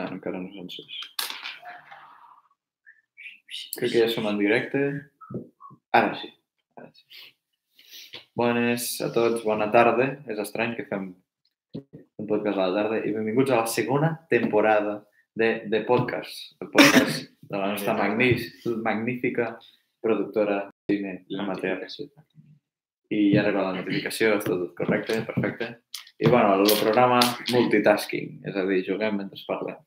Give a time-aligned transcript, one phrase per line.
[0.00, 0.98] No, encara no són sos.
[3.76, 4.82] Crec que ja som en directe.
[5.96, 6.30] Ara sí.
[6.78, 7.04] Ara sí.
[8.38, 10.06] Bones a tots, bona tarda.
[10.30, 11.10] És estrany que fem
[11.74, 15.00] un podcast a la tarda i benvinguts a la segona temporada
[15.34, 16.56] de, de podcast.
[16.62, 19.52] El podcast de la nostra magnífic, magnífica
[20.00, 21.84] productora de cine amateur.
[23.10, 25.72] I ja arriba la notificació, està tot correcte, perfecte.
[26.20, 27.18] I bueno, el programa
[27.48, 29.78] multitasking, és a dir, juguem mentre parlem.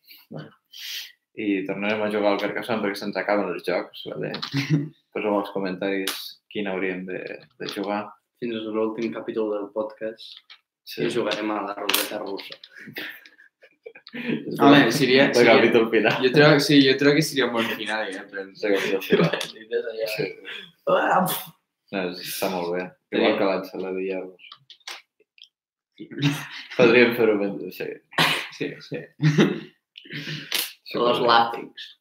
[1.38, 4.02] I tornarem a jugar al Carcassonne perquè se'ns acaben els jocs.
[4.10, 4.32] Vale?
[5.14, 7.22] Poseu als comentaris quin hauríem de,
[7.62, 8.08] de jugar.
[8.42, 10.42] Fins a l'últim capítol del podcast
[10.90, 11.06] sí.
[11.06, 12.58] i jugarem a la ruleta russa.
[14.58, 15.30] Home, seria...
[15.30, 16.18] El seria capítol final.
[16.26, 18.26] jo trobo, sí, jo trobo que seria un bon final, eh?
[18.30, 18.48] Però...
[18.50, 19.38] El capítol final.
[20.18, 20.26] Sí.
[20.90, 21.22] Ah,
[21.94, 22.88] No, està molt bé.
[23.14, 24.53] Igual que l'ensaladilla russa.
[26.78, 27.72] Podríem fer-ho mentre...
[27.72, 27.88] Sí.
[28.54, 29.02] Sí, sí.
[30.86, 32.00] sí Los látigs.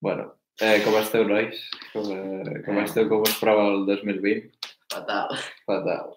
[0.00, 1.64] Bueno, eh, com esteu, nois?
[1.92, 3.08] Com, eh, com esteu?
[3.08, 4.52] Com us prova el 2020?
[4.94, 5.32] Fatal.
[5.66, 6.12] Fatal.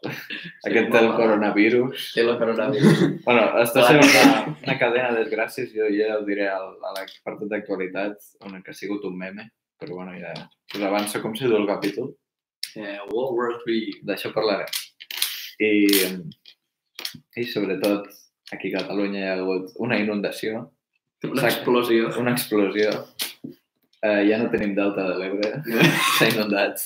[0.67, 2.11] Aquest del coronavirus.
[2.13, 3.01] Té el coronavirus.
[3.25, 7.47] Bueno, està sent una, una cadena de desgràcies, jo ja ho diré al, a l'apartat
[7.55, 9.49] d'actualitat, on que ha sigut un meme,
[9.81, 10.35] però bueno, ja
[10.75, 12.13] us avanço com se diu el capítol,
[12.77, 14.01] Eh, World War III.
[14.05, 14.69] d'això parlarem.
[15.57, 15.87] I,
[17.37, 18.07] I sobretot,
[18.51, 20.69] aquí a Catalunya hi ha hagut una inundació,
[21.25, 22.11] Una explosió.
[22.21, 22.91] una explosió,
[24.05, 25.51] eh, ja no tenim delta de l'Ebre,
[26.17, 26.77] s'ha inundat.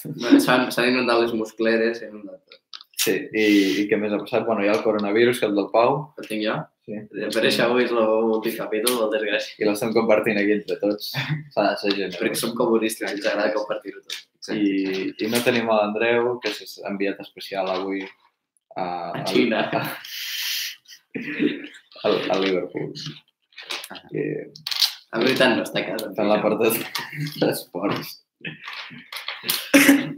[0.46, 2.58] S'han inundat les muscleres, s'ha inundat tot.
[3.02, 3.46] Sí, i,
[3.82, 4.44] i què més ha passat?
[4.46, 6.56] Bueno, hi ha el coronavirus, que el del Pau, El tinc jo?
[6.86, 7.00] sí.
[7.34, 9.56] Per això avui és l'últim capítol del desgràcia.
[9.58, 11.10] i l'estem compartint aquí entre tots.
[11.56, 12.40] S'ha de ser Perquè generós.
[12.44, 14.20] som comunistes ens agrada compartir-ho tot.
[14.54, 18.06] I, I no tenim a l'Andreu, que s'ha enviat especial avui
[18.76, 18.86] a,
[19.20, 19.62] A Xina.
[19.72, 19.82] A,
[22.04, 22.94] a, a Liverpool.
[24.16, 24.28] I
[25.12, 26.06] En veritat no està a casa.
[26.08, 26.78] està en l'apartat
[27.42, 28.14] d'esports.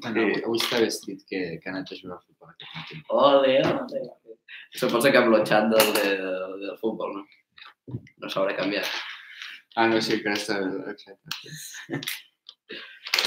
[0.04, 3.00] Bueno, avui està vestit que, que ha anat a jugar a futbol aquest matí.
[3.10, 4.04] Ole, ole.
[4.78, 6.12] Suposo que ha blotxat del, de,
[6.62, 7.98] del futbol, no?
[8.22, 8.86] No s'haurà canviat.
[9.76, 10.60] Ah, no, sí, que està...
[10.92, 12.04] Exacte.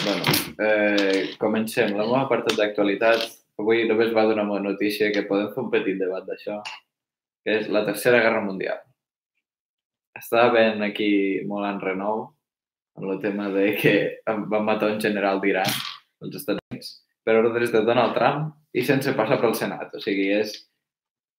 [0.05, 1.97] Bueno, eh, comencem.
[1.97, 3.27] La meva apartat d'actualitat.
[3.59, 6.59] Avui només va donar una notícia que podem fer un petit debat d'això,
[7.45, 8.83] que és la Tercera Guerra Mundial.
[10.17, 11.11] Estava veient aquí
[11.49, 12.23] molt en renou
[12.97, 13.95] amb el tema de que
[14.27, 15.73] van matar un general d'Iran,
[16.25, 16.93] als Estats Units,
[17.25, 19.93] per ordres de Donald Trump i sense passar pel Senat.
[19.97, 20.55] O sigui, és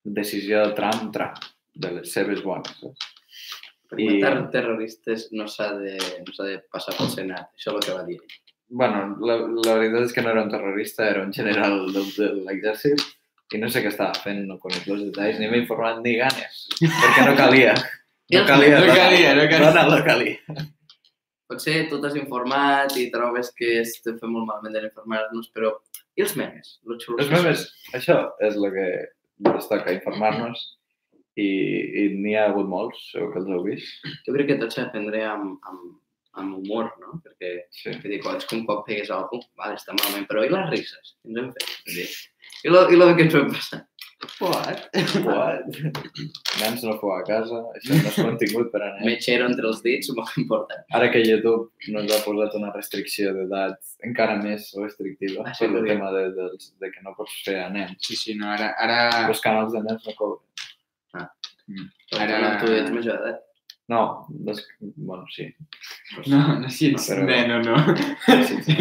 [0.05, 1.37] decisió de Trump, Trump,
[1.73, 2.81] de les seves bones.
[3.89, 5.95] Per I- matar terroristes no s'ha de,
[6.25, 7.49] no de passar pel Senat.
[7.57, 8.19] Això és el que va dir.
[8.21, 8.46] ell.
[8.69, 12.31] Bueno, la, la veritat és que no era un terrorista, era un general de, de
[12.47, 13.03] l'exèrcit
[13.55, 16.65] i no sé què estava fent, no conec els detalls, ni m'he informat ni ganes,
[16.81, 17.77] perquè no calia.
[18.27, 19.59] No calia, No calia, no calia.
[19.71, 20.63] Dona, no calia.
[21.47, 25.69] Potser tu t'has informat i trobes que estem fent molt malament d'informar-nos, però
[26.19, 26.73] i els memes?
[26.83, 27.63] Lo xulo Els memes,
[27.95, 28.87] això és el que
[29.47, 30.65] ens toca informar-nos
[31.39, 34.11] i, i n'hi ha hagut molts, segur que els heu vist.
[34.25, 35.95] Jo crec que tots prendre amb, amb,
[36.37, 37.17] amb humor, no?
[37.25, 37.91] Perquè Sí.
[38.01, 40.69] que dic, és que un cop pegues a algú, vale, està malament, però i les
[40.71, 41.15] risses?
[41.21, 41.69] Què ens hem fet?
[41.93, 42.07] Dir,
[42.65, 43.85] I lo, i lo que ens ho hem passat?
[44.41, 44.79] What?
[45.27, 45.67] What?
[46.57, 49.05] Nens no fou a casa, això no és contingut per a nens.
[49.05, 50.81] Metxero entre els dits, molt important.
[50.97, 53.77] Ara que YouTube nos ha posat una restricció d'edat
[54.09, 56.47] encara més restrictiva Ah, sí, per el tema de, de,
[56.81, 57.93] de que no pots fer a nens.
[58.07, 58.71] Sí, sí, no, ara...
[58.81, 58.97] ara...
[59.27, 60.43] Els canals de nens no cobren.
[61.13, 62.51] Però Ara- Ara...
[62.63, 63.43] tu ets major d'edat.
[63.87, 64.65] No, des...
[64.79, 65.45] bueno, sí.
[66.27, 67.75] No, no, si ets Però- nen o no.
[68.25, 68.75] sí, sí.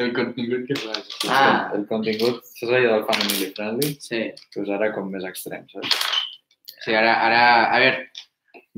[0.00, 1.08] El contingut que fas.
[1.28, 1.70] Ah.
[1.76, 3.94] El contingut, saps allò del family friendly?
[4.00, 4.20] Sí.
[4.54, 5.96] Pues ara com més extrem, saps?
[6.84, 7.40] Sí, ara, ara,
[7.72, 8.06] a veure,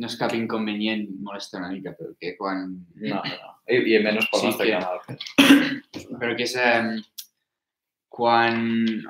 [0.03, 2.65] no és cap inconvenient molestar una mica, però que quan...
[3.03, 3.51] No, no, no.
[3.71, 5.03] I, i menys pel Sí, nostre que- canal.
[6.23, 6.55] Però que és...
[6.59, 7.03] Eh,
[8.13, 8.59] quan,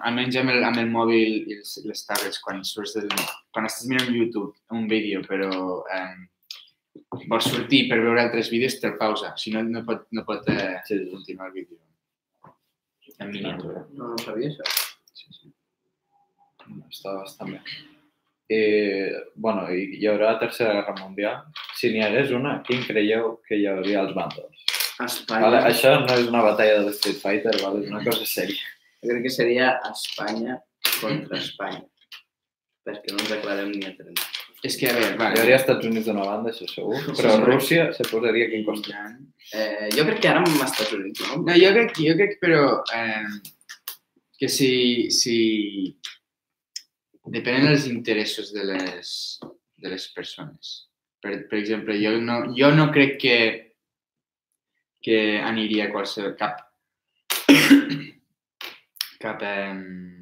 [0.07, 3.09] almenys amb el, amb el mòbil i els, les tablets, quan surts del...
[3.53, 5.49] Quan estàs mirant YouTube un vídeo, però
[5.91, 6.13] eh,
[7.29, 9.33] vols sortir per veure altres vídeos, te'l pausa.
[9.41, 11.11] Si no, no pot, no pot eh, Sí, sí.
[11.11, 11.79] continuar el vídeo.
[13.19, 13.85] En miniatura.
[13.95, 14.65] No, no sabia això.
[15.15, 15.53] Sí, sí.
[16.91, 17.61] Està bastant bé.
[18.53, 18.61] I,
[19.37, 21.39] bueno, i hi haurà Tercera Guerra Mundial.
[21.79, 24.65] Si n'hi hagués una, quin creieu que hi hauria als bàndols?
[25.01, 27.81] A Espanya, Vale, això no és una batalla de l'Street Fighter, vale?
[27.85, 28.61] és una cosa sèria.
[29.03, 30.59] jo crec que seria Espanya
[31.01, 31.83] contra Espanya.
[32.87, 34.32] Perquè no ens declarem ni entre nosaltres.
[34.63, 35.41] És que, a veure, Hi vale.
[35.41, 37.43] hauria Estats Units d'una banda, això segur, però Sí.
[37.49, 39.01] Rússia se posaria aquí en costa.
[39.53, 41.41] Eh, jo crec que ara amb Estats Units, no?
[41.49, 43.27] No, jo crec, jo crec però, eh,
[44.39, 45.97] que si, si
[47.27, 49.41] depenen dels interessos de les,
[49.77, 50.73] de les persones.
[51.23, 53.37] Per, per exemple, jo no, jo no crec que,
[55.03, 56.37] que aniria a qualsevol...
[56.39, 56.63] cap...
[59.27, 59.43] cap...
[59.43, 60.22] Eh...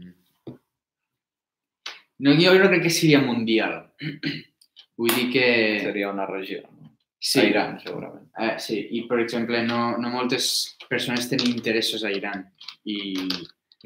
[2.20, 3.78] No, jo no crec que seria mundial.
[5.00, 5.46] Vull dir que...
[5.84, 6.92] Seria una regió, no?
[7.20, 8.28] Sí, A Iran, segurament.
[8.40, 12.46] Eh, sí, i per exemple, no, no moltes persones tenen interessos a Iran.
[12.88, 12.98] I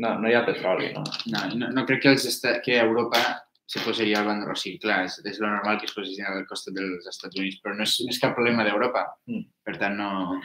[0.03, 1.05] No, no hi ha petroli, no?
[1.31, 3.21] no, no, no crec que, els esta que Europa
[3.67, 4.43] se posaria al.
[4.51, 7.61] O sigui, clar, és, és lo normal que es posin al costat dels Estats Units,
[7.63, 9.07] però no és, no és cap problema d'Europa.
[9.31, 9.47] Mm.
[9.65, 10.41] Per tant, no...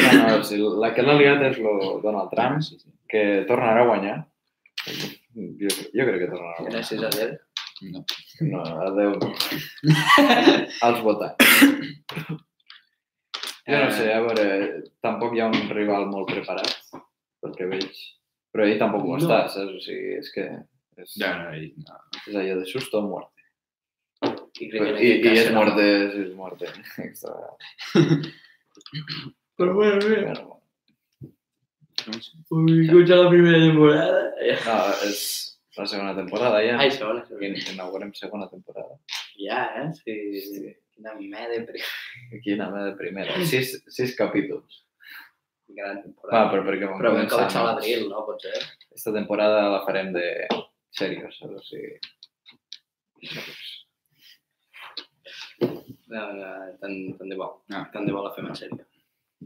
[0.00, 2.90] No, no, o sigui, la que l'ha liat és lo Donald Trump, Sí, sí.
[3.10, 4.18] que tornarà a guanyar.
[5.36, 6.66] Jo, jo crec que tornarà.
[6.70, 7.36] Gràcies a Déu.
[7.90, 8.02] No.
[8.44, 9.14] No, adeu.
[10.86, 11.60] Els votants.
[13.70, 14.46] Jo no sé, a veure,
[15.04, 16.72] tampoc hi ha un rival molt preparat,
[17.44, 17.90] perquè veig...
[18.50, 19.20] Però ell tampoc ho No.
[19.22, 19.76] està, saps?
[19.78, 20.44] O sigui, és que
[20.98, 22.00] és, No, no, i- no.
[22.26, 23.44] és allò de susto o muerte.
[24.60, 25.84] I crec que I, i és serà- muerte,
[26.24, 26.72] és muerte.
[27.06, 27.36] Extra.
[29.60, 30.24] Però bueno, bé.
[30.26, 30.59] Bueno.
[32.08, 34.20] Ui, com ja la primera temporada.
[34.66, 34.76] no,
[35.06, 35.22] és
[35.76, 36.76] la segona temporada ja.
[36.80, 37.46] Ai, segona, segona.
[37.46, 38.96] In- Inaugurem segona temporada.
[39.40, 39.88] Ja, eh?
[40.00, 40.74] Sí.
[40.94, 41.80] Quina merda, però...
[42.44, 43.36] Quina mena de primera.
[43.48, 44.82] Sis, sis capítols.
[45.70, 46.50] Gran Va, temporada.
[46.50, 48.24] però perquè vam Però vam començar, a l'abril, no?
[48.26, 48.56] Potser.
[48.96, 50.26] Esta temporada la farem de
[50.98, 51.54] serios, saps?
[51.54, 52.00] O sigui...
[56.10, 56.50] No, no,
[56.82, 57.46] tant, tant de bo.
[57.70, 57.84] No.
[57.94, 58.84] Tant de bo la fem en sèrio.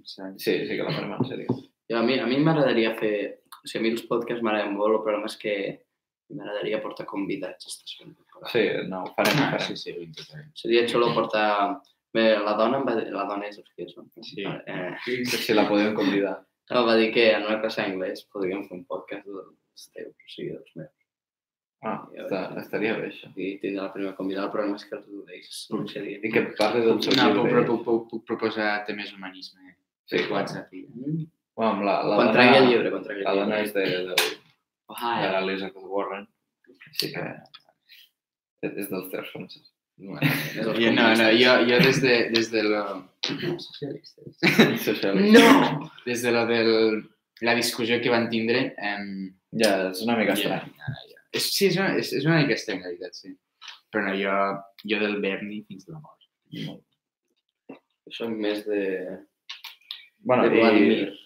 [0.05, 1.57] Sí, sí que la farem en sèrio.
[1.91, 3.15] Jo, a mi a mi m'agradaria fer...
[3.65, 5.55] O sigui, a mi els podcasts m'agraden molt, el problema és que
[6.35, 8.51] m'agradaria portar convidats segona temporada.
[8.53, 9.67] Sí, no, ho farem, ho Ah, farem.
[9.69, 10.51] sí, sí, ho intentarem.
[10.55, 11.81] Seria xulo portar...
[12.15, 13.09] Bé, la dona em va dir...
[13.13, 14.05] La dona és que és, no?
[14.23, 14.45] Sí.
[14.47, 14.93] Eh,
[15.27, 16.37] Si la podem convidar.
[16.71, 20.29] no, va dir que en una classe d'anglès podríem fer un podcast dels teus, o
[20.31, 20.93] sigui, dels meus.
[21.85, 23.29] Ah, està, estaria bé, això.
[23.37, 26.23] I tindrà la primera convidada, el problema és que els ells no serien.
[26.25, 27.65] I que parli del seu No, puc, llibre.
[27.69, 29.75] puc, puc, puc proposar temes humanisme
[30.09, 30.73] Sí, WhatsApp.
[30.73, 31.27] i- Mm.
[31.55, 33.69] Bueno, amb la, la Quan tregui el llibre, quan tregui el la dona llibre.
[33.69, 34.41] és de, de,
[34.95, 35.41] Ah, de ja.
[35.41, 36.27] l'Elizabeth Warren.
[36.91, 37.23] Així que
[38.65, 39.71] és, és dels teus francesos.
[40.05, 40.19] No, no,
[40.67, 41.37] comunistes.
[41.39, 42.81] jo, jo des de, des de lo...
[43.63, 45.13] Socialista.
[45.15, 45.91] No!
[46.05, 46.71] Des de lo del,
[47.47, 49.07] la discussió que van tindre, em,
[49.55, 50.67] Ja, és una mica estrany.
[50.75, 51.21] ja, ja.
[51.31, 53.31] És, sí, és una, és, és una mica estrany, la veritat, sí.
[53.95, 54.35] Però no, jo,
[54.91, 56.83] jo del Berni fins a la mort.
[58.19, 58.81] Soc més de...
[60.27, 60.99] Bueno, de Vladimir.
[61.07, 61.24] i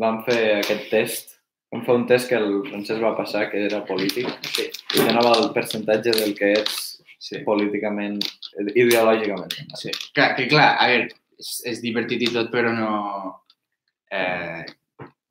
[0.00, 1.30] vam fer aquest test.
[1.74, 4.68] Vam fer un test que el francès va passar, que era polític, Sí.
[4.94, 7.38] i donava el percentatge del que ets Sí.
[7.44, 8.20] políticament,
[8.76, 9.52] ideològicament.
[9.80, 9.90] sí.
[10.14, 11.08] Clar, que clar, a veure,
[11.38, 13.40] és, és divertit i tot, però no...
[14.12, 14.64] Eh,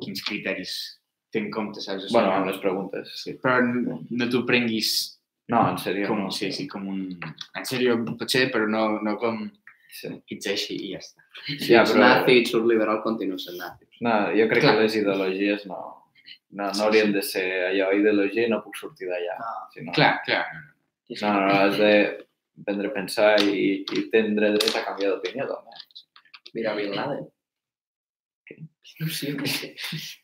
[0.04, 1.00] quins criteris
[1.31, 2.04] té en compte, saps?
[2.04, 3.12] O sigui, Bueno, amb les preguntes.
[3.24, 5.19] sí, però no, no t'ho prenguis
[5.50, 6.08] No, en sèrio.
[6.08, 6.31] com, no.
[6.31, 7.19] sí, sí, com un...
[7.56, 9.46] En sèrio, potser, però no, no com
[10.51, 11.22] Així i ja està.
[11.60, 13.86] Si Ja, però- nazi surt liberal, continua sent nazi.
[14.01, 14.75] No, jo crec Clar.
[14.75, 15.80] que les ideologies no,
[16.51, 19.38] no, no haurien de ser allò, ideologia i no puc sortir d'allà.
[19.40, 20.45] Ah, Si no, Clar, clar.
[21.22, 21.94] no, no, no, has de
[22.66, 25.78] prendre a pensar i, i tindre dret a canviar d'opinió, també.
[26.54, 27.28] Mira Bin Laden.
[29.00, 29.44] No sé, no.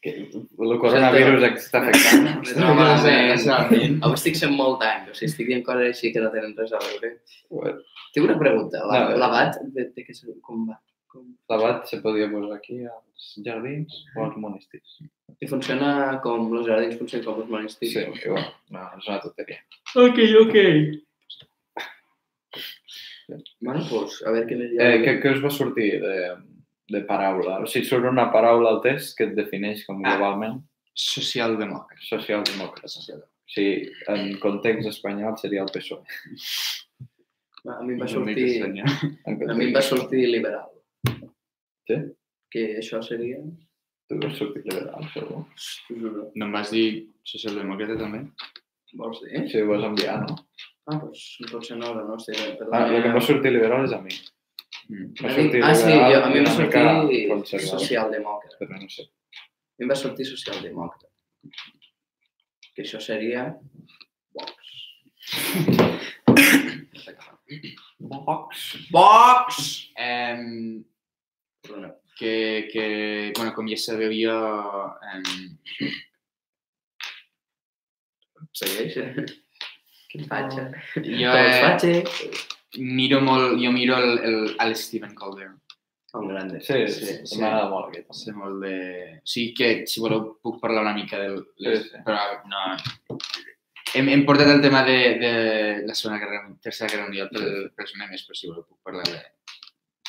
[0.04, 2.28] Que el coronavirus està afectant.
[2.60, 3.40] No, malament.
[3.48, 3.96] malament.
[4.06, 6.76] Avui estic sent molt d'any, o sigui, estic dient coses així que no tenen res
[6.76, 7.14] a veure.
[7.50, 7.80] Bueno,
[8.14, 8.84] Tinc una pregunta.
[8.90, 10.16] La, No, L'abat, de, de què
[10.46, 10.78] com va?
[11.10, 11.26] Com...
[11.50, 15.00] L'abat se podia posar aquí als jardins o als monestirs.
[15.40, 17.96] I funciona com els jardins funcionen com els monestirs?
[17.96, 18.46] Sí, igual.
[18.76, 19.64] No, és una tonteria.
[19.96, 20.56] Ok, ok.
[23.62, 24.92] Bueno, pues, a veure què més hi ha.
[24.94, 26.14] Eh, què, què us va sortir de,
[26.90, 27.60] de paraula?
[27.64, 30.16] O sigui, surt una paraula al test que et defineix com Ah.
[30.18, 30.60] globalment
[31.00, 32.02] Socialdemòcrata.
[32.10, 32.86] socialdemòcrata.
[32.86, 36.04] O sigui, en context espanyol seria el PSOE.
[37.70, 38.64] A mi em va sortir...
[38.64, 40.70] A mi em va sortir liberal.
[41.88, 41.98] Sí?
[42.52, 43.40] Que això seria...
[44.10, 45.44] Tu vas sortir liberal, segur.
[46.36, 46.88] No em vas dir
[47.30, 48.24] socialdemòcrata també?
[48.98, 49.44] Vols dir?
[49.52, 50.36] Si ho vas enviar, no?
[50.90, 52.70] Ah, doncs potser no, no, estic bé.
[52.74, 54.16] Ah, el que em va sortir liberal és a mi.
[54.90, 55.14] Mm.
[55.62, 58.58] Ah, sí, jo, a mi em va sortir socialdemòcrata.
[58.62, 59.06] Però no sé.
[59.06, 61.08] A mi em va sortir socialdemòcrata.
[62.74, 63.46] Que això seria...
[64.34, 64.74] Vox.
[68.00, 68.68] Vox.
[68.92, 69.66] Vox!
[71.64, 71.94] Perdona.
[72.20, 74.36] que, que, bueno, com ja sabeu jo,
[75.14, 75.24] em,
[78.60, 78.96] Segueix.
[80.10, 80.72] Quin fatxa.
[81.06, 82.56] jo eh.
[82.78, 85.58] Miro molt, jo miro el, el, el Steven Colbert.
[86.14, 86.60] Un grande.
[86.62, 87.40] Sí, Sí, sí, sí.
[87.42, 88.14] m'agrada molt aquest.
[88.18, 88.76] Sé molt de...
[89.30, 91.36] Sí que, si voleu, puc parlar una mica del...
[91.62, 91.84] Les...
[91.84, 92.02] Sí, sí.
[92.06, 92.18] Però
[92.50, 93.18] no...
[93.94, 95.34] hem, hem portat el tema de, de
[95.86, 99.22] la Segona Guerra, Tercera Guerra Mundial pel, pels memes, però si voleu puc parlar de,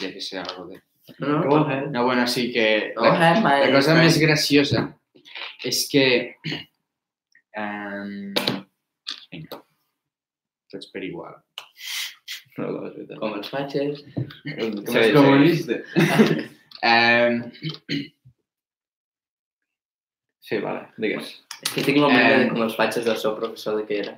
[0.01, 0.81] de que sea algo de...
[1.19, 1.61] No, no.
[1.91, 2.95] No, bueno, sí que...
[2.97, 4.87] Ahead, my La cosa més graciosa
[5.67, 6.05] és que...
[7.61, 8.31] Um,
[9.33, 9.59] vinga,
[10.71, 11.35] tots per igual.
[12.61, 13.19] No, no, és veritat.
[13.23, 14.01] Com els fatxes.
[14.15, 15.81] Com Sí, els comunistes.
[16.81, 17.35] Um,
[20.41, 21.29] Sí, vale, digues.
[21.63, 22.39] És que tinc la Eh.
[22.39, 24.15] de com els fatxes del seu professor de què era.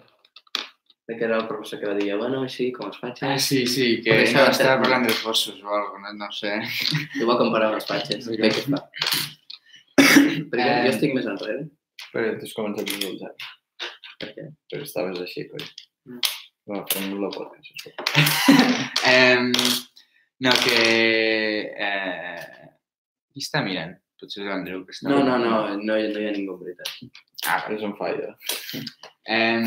[1.08, 3.42] De què era el professor que va dir, bueno, així, com els ah, fatxes.
[3.48, 6.30] sí, sí, que Per això no, estem- estava parlant dels gossos o alguna no, no
[6.32, 6.52] sé.
[7.18, 8.28] Jo va comparar amb els fatxes.
[8.30, 8.80] Bé que fa.
[9.98, 10.84] Perquè Eh.
[10.86, 11.66] jo estic més enrere.
[12.12, 13.34] Però tu has començat del zero.
[14.20, 14.46] Per què?
[14.70, 15.66] Però estaves així, coi.
[16.06, 16.20] Mm.
[16.70, 17.28] Va, fem la
[19.08, 19.48] um,
[20.46, 20.78] no, que...
[21.74, 22.68] Eh,
[23.32, 23.96] qui està mirant?
[24.20, 25.42] Potser és l'Andreu que està No, no, mirant.
[25.42, 25.52] no,
[25.88, 26.88] no, hi- no hi ha ningú, en veritat.
[27.50, 27.60] Ah.
[27.74, 28.28] És un fallo.
[29.26, 29.66] Em,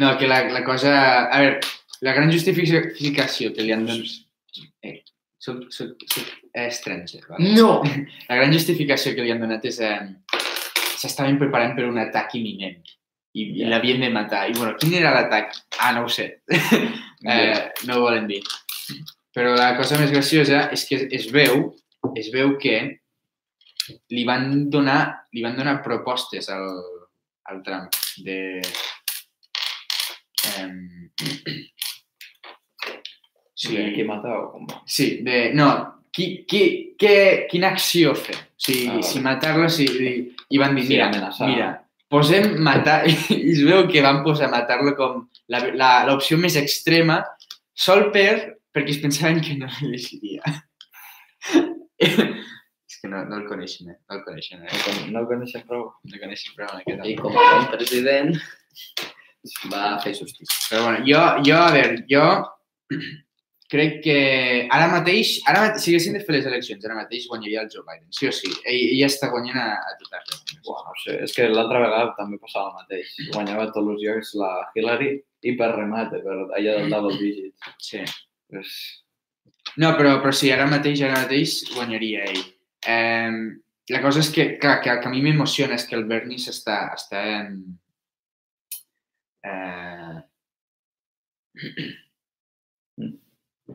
[0.00, 0.94] no, que la, la cosa...
[1.28, 1.60] A veure,
[2.04, 4.16] la gran justificació que li han donat...
[4.84, 4.96] Eh,
[5.44, 6.32] soc, soc, soc
[6.64, 7.52] estranger, vale?
[7.58, 7.82] No!
[8.30, 9.80] La gran justificació que li han donat és...
[9.84, 10.00] Eh,
[11.04, 12.78] S'estaven preparant per un atac imminent
[13.34, 13.68] i, i Ja.
[13.72, 14.44] l'havien de matar.
[14.50, 15.54] I, bueno, quin era l'atac?
[15.80, 16.42] Ah, no ho sé.
[17.26, 18.40] eh, no ho volen dir.
[19.34, 21.72] Però la cosa més graciosa és que es veu,
[22.16, 22.76] es veu que
[24.14, 26.68] li van donar, li van donar propostes al,
[27.50, 27.90] al Trump
[28.24, 28.60] de...
[30.58, 31.10] Em,
[33.54, 33.76] Sí.
[33.94, 34.80] Qui matar o com va?
[34.86, 35.52] Sí, de...
[35.56, 35.68] No,
[36.12, 36.62] qui, qui,
[37.00, 38.34] què, quina acció fer?
[38.36, 41.48] O sigui, Ah, si matar-lo, si, i van dir, Sí, mira, amenaçar.
[41.48, 41.68] mira,
[42.14, 43.00] posem matar...
[43.10, 47.20] I es veu que van posar matar-lo com la- la- l'opció més extrema,
[47.74, 48.36] sol per...
[48.74, 50.42] perquè es pensaven que no l'elegiria.
[52.04, 53.98] és que no, no el coneixen, eh?
[54.08, 55.10] No el coneixen, No, eh?
[55.12, 55.84] no el coneixem prou.
[56.10, 58.34] No coneixen prou en aquest I com a bon president
[59.72, 60.56] va fer justícia.
[60.70, 62.24] Però bueno, jo, jo, a veure, jo
[63.74, 64.16] crec que
[64.72, 67.84] ara mateix, ara mate si haguessin de fer les eleccions, ara mateix guanyaria el Joe
[67.84, 68.52] Biden, sí o sí.
[68.62, 70.42] Ell, ell està guanyant a, a tot arreu.
[70.64, 73.14] Buah, no sé, és que l'altra vegada també passava el mateix.
[73.34, 75.14] Guanyava tots els llocs la Hillary
[75.44, 77.72] i per remate, per allà del double digit.
[77.82, 78.04] Sí.
[78.48, 78.76] Pues,
[79.80, 82.42] No, però, però sí, ara mateix, ara mateix guanyaria ell.
[82.86, 83.32] Eh,
[83.90, 86.78] la cosa és que, clar, que, que a mi m'emociona és que el Bernie s'està...
[86.94, 87.24] Està,
[89.50, 90.22] eh,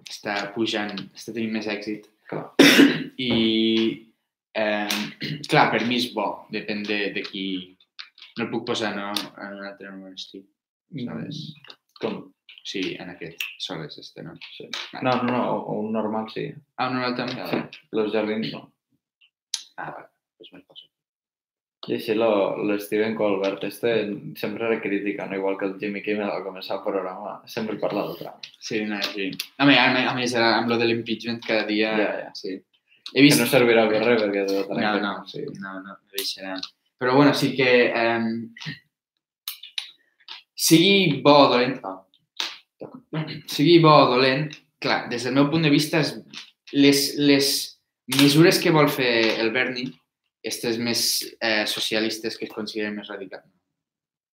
[0.09, 2.07] està pujant, està tenint més èxit.
[2.29, 2.45] Clar.
[3.29, 3.33] I,
[4.57, 5.01] eh,
[5.49, 7.45] clar, per mi és bo, depèn de, de qui...
[8.37, 10.45] No el puc posar no, en un altre número estic,
[11.03, 11.39] ¿sabes?
[11.99, 12.21] com?
[12.63, 14.35] Sí, en aquest, soles este, no?
[14.55, 14.67] Sí.
[15.01, 16.45] No, no, no, un normal sí.
[16.77, 17.47] Ah, un altre també?
[17.49, 17.81] sí.
[17.97, 18.61] Los jardins no.
[19.75, 20.87] Ah, vale, pues me'l poso.
[21.89, 23.91] I així lo- l'Steven Colbert este
[24.37, 25.35] sempre era crítica, no?
[25.39, 28.45] igual que el Jimmy Kimmel al començar el programa, sempre parla del Trump.
[28.59, 29.31] Sí, no, sí.
[29.57, 31.95] A més, a més, a més amb lo de l'impeachment cada dia...
[31.97, 32.29] Ja, ja.
[32.37, 32.59] Sí.
[33.09, 33.39] He Que vist...
[33.41, 35.41] no servirà per res perquè No, no, sí.
[35.57, 36.61] no, no, no deixaran.
[36.99, 37.69] Però bueno, sí que...
[37.89, 38.75] Eh,
[40.55, 41.79] sigui bo o dolent...
[41.83, 42.05] Oh.
[43.49, 46.03] Sigui bo o dolent, clar, des del meu punt de vista,
[46.73, 47.49] les, les
[48.19, 49.89] mesures que vol fer el Bernie,
[50.39, 51.05] aquestes més
[51.41, 53.47] eh, socialistes que es consideren més radicals,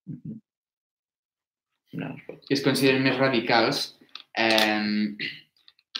[0.07, 0.41] Mhm.
[1.99, 3.97] No, que es consideren més radicals,
[4.37, 5.15] eh,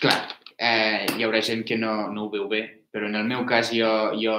[0.00, 0.18] clar,
[0.56, 2.62] eh, hi haurà gent que no, no ho veu bé,
[2.92, 4.36] però en el meu cas jo, jo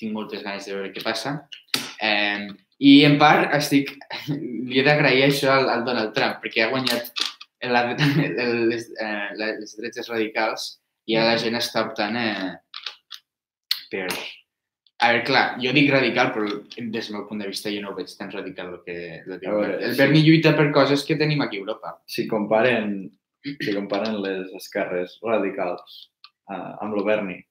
[0.00, 1.36] tinc moltes ganes de veure què passa.
[2.00, 2.48] Eh,
[2.80, 3.92] I en part estic,
[4.30, 7.12] li he d'agrair això al, al Donald Trump, perquè ha guanyat
[7.68, 10.70] la, les, eh, les dretes radicals
[11.10, 12.52] i ara la gent està optant eh,
[13.92, 14.08] per...
[15.00, 17.92] A veure, clar, jo dic radical, però des del meu punt de vista jo no
[17.92, 19.98] ho veig tan radical el que el, A veure, el sí.
[20.02, 21.94] Bernie lluita per coses que tenim aquí a Europa.
[22.06, 23.10] Si comparen,
[23.46, 26.10] si comparen les esquerres radicals
[26.52, 27.46] uh, amb el Bernie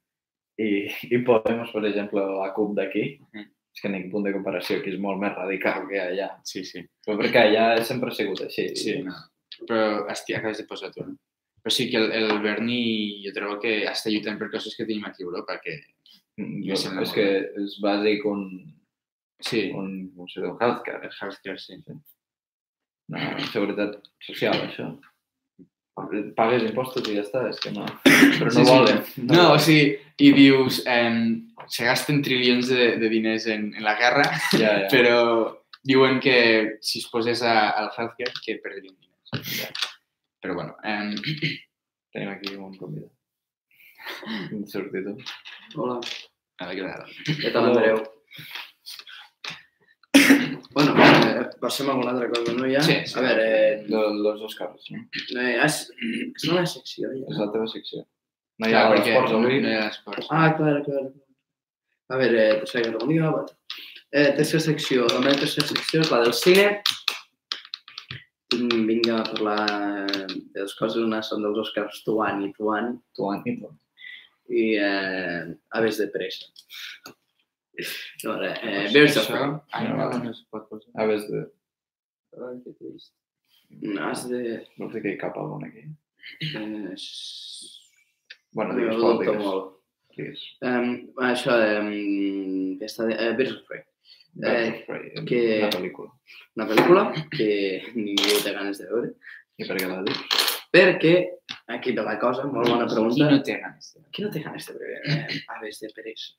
[0.61, 3.47] i, i Podemos, per exemple, la CUP d'aquí, Mhm.
[3.73, 6.29] és que ningú punt de comparació, aquí és molt més radical que allà.
[6.43, 6.81] Sí, sí.
[7.05, 8.67] Però perquè allà sempre ha sigut així.
[8.75, 9.13] Sí, no.
[9.67, 11.15] Però estic, acabes de posar tu, no?
[11.63, 15.05] Però sí que el, el Bernie jo trobo que està lluitant per coses que tenim
[15.05, 15.77] aquí a Europa, que
[16.39, 17.27] Mm, Jo sembla és molt que
[17.65, 18.43] és bàsic un,
[19.43, 21.77] sí, un, com se diu, un healthcare, el healthcare, sí.
[23.10, 24.89] una seguretat social, això.
[26.38, 27.84] Pagues impostos i ja està, és que no.
[28.05, 28.69] Però no Sí, sí.
[28.72, 29.01] volen.
[29.27, 31.12] No, o sigui, i dius, eh,
[31.67, 34.88] se gasten trilions de, de diners en, en la guerra, Ja, ja.
[34.93, 35.19] però
[35.84, 39.51] diuen que si es posés a, al healthcare que perdrien diners.
[39.60, 39.67] Ja.
[40.39, 41.12] Però bueno, eh,
[42.13, 43.12] Tenim aquí un convidat.
[44.55, 45.05] Un sortit.
[45.75, 46.00] Hola,
[46.59, 47.35] a veure què tal.
[47.41, 48.01] què tal, Andreu?
[50.73, 52.81] bueno, eh, passem a alguna altra cosa, no, ja?
[52.85, 53.17] Sí, sí.
[53.19, 55.03] A veure, eh, De, dels Oscars, no?
[55.39, 55.79] eh, és,
[56.35, 57.25] és una secció, ja.
[57.29, 58.03] És la teva secció.
[58.59, 59.59] No hi Clar, ha perquè esports avui.
[59.63, 60.27] No hi ha esports.
[60.35, 61.05] Ah, clar, clar.
[62.09, 63.45] A veure, eh, tercera mundial, va.
[64.11, 65.05] Eh, tercera secció.
[65.13, 66.65] La meva tercera secció és la del cine.
[68.51, 71.03] Vinc a parlar eh, de dues coses.
[71.05, 73.69] Una són dels Oscars Tuan i Tuan Tu, i tu.
[74.49, 75.45] I eh,
[75.77, 76.45] Aves de pressa.
[78.25, 79.51] No, ara, eh, Birds of Prey.
[79.71, 80.89] Ai, no, no es pot posar.
[80.99, 81.43] A veure, de...
[82.47, 83.13] Ai, que trist.
[83.69, 84.41] No, has de...
[84.81, 85.85] no sé que hi cap algun aquí.
[86.41, 86.95] Eh,
[88.51, 89.45] Bueno, no, digues, Pol, dubto digues.
[89.45, 89.67] molt.
[90.17, 90.43] Digues.
[90.65, 90.87] Um,
[91.29, 91.91] això, um,
[92.79, 93.83] aquesta de, eh, Birds of Prey.
[94.41, 96.09] Prey, que- Una pel·lícula.
[96.57, 97.03] Una pel·lícula
[97.35, 97.49] que
[97.95, 99.11] ningú té ganes de veure.
[99.61, 100.19] I per què la dius?
[100.73, 101.13] Perquè,
[101.75, 103.29] aquí ve la cosa, molt bona Qui pregunta.
[103.31, 106.33] no té ganes de Qui no té ganes de veure eh, aves de peresa?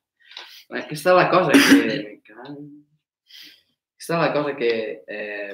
[0.83, 1.61] Aquesta és la cosa que...
[4.01, 4.71] Aquesta és la cosa que
[5.07, 5.53] eh,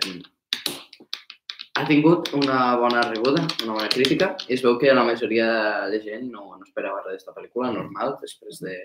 [1.76, 5.48] ha tingut una bona rebuda, una bona crítica, i es veu que la majoria
[5.92, 8.76] de gent no, no esperava res d'esta pel·lícula, normal, després de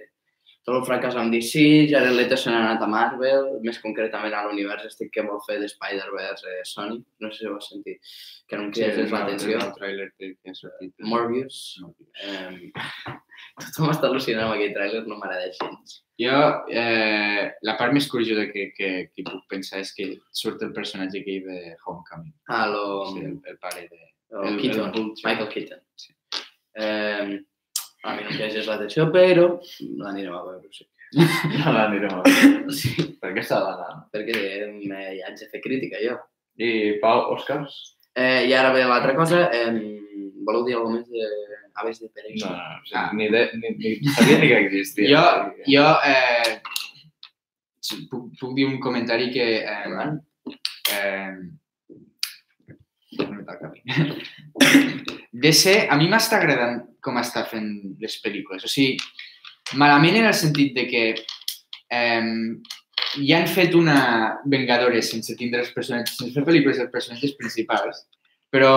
[0.66, 4.44] tot el fracàs amb DC, Jared Leto se n'ha anat a Marvel, més concretament a
[4.46, 7.98] l'univers estic que vol fer de Spider-Verse eh, Sony, no sé si ho has sentit,
[8.48, 9.58] que no em Sí, crides el, l'atenció.
[9.58, 10.94] el trailer que, que ha sortit.
[11.02, 11.58] Morbius,
[12.22, 12.72] Eh,
[13.62, 15.98] tothom està al·lucinant amb aquell tràiler, no m'agrada gens.
[16.22, 16.38] Jo,
[16.70, 20.12] eh, la part més curiosa que, que, que puc pensar és que
[20.44, 22.36] surt el personatge aquell de Homecoming.
[22.54, 22.84] Ah, lo,
[23.16, 24.02] Sí, el, el pare de...
[24.38, 25.26] el- el Keaton, Vulture.
[25.32, 25.82] Michael Keaton.
[25.98, 26.14] Sí.
[26.78, 27.40] Eh,
[28.04, 29.48] a mi no em llegeix l'atenció, però
[30.02, 30.88] l'anirem a veure, sí.
[31.62, 32.74] No l'anirem a veure.
[32.74, 32.94] sí.
[33.22, 33.92] Per què s'ha d'anar?
[34.14, 34.70] Perquè eh,
[35.20, 36.18] ja haig de fer crítica, jo.
[36.62, 37.76] I Pau, Oscars?
[38.18, 39.72] Eh, I ara ve l'altra cosa, eh,
[40.46, 41.30] voleu dir alguna més de
[41.82, 42.50] Aves de No, Peregrina?
[42.50, 42.82] no, no.
[42.82, 43.10] O sigui, Ah.
[43.16, 45.08] ni, de, ni, ni sabia ni que existia.
[45.14, 45.24] Jo,
[45.70, 46.60] jo eh,
[47.80, 49.46] sí, puc, puc dir un comentari que...
[49.64, 50.12] Eh,
[50.92, 51.32] eh,
[53.20, 53.82] no me toca a mi.
[55.46, 57.70] DC, a mi m'està agradant com està fent
[58.02, 58.64] les pel·lícules.
[58.66, 58.98] O sigui,
[59.80, 61.04] malament en el sentit de que
[61.92, 62.32] eh,
[63.28, 68.06] ja han fet una Vengadores sense tindre els personatges, sense fer pel·lícules dels personatges principals,
[68.52, 68.74] però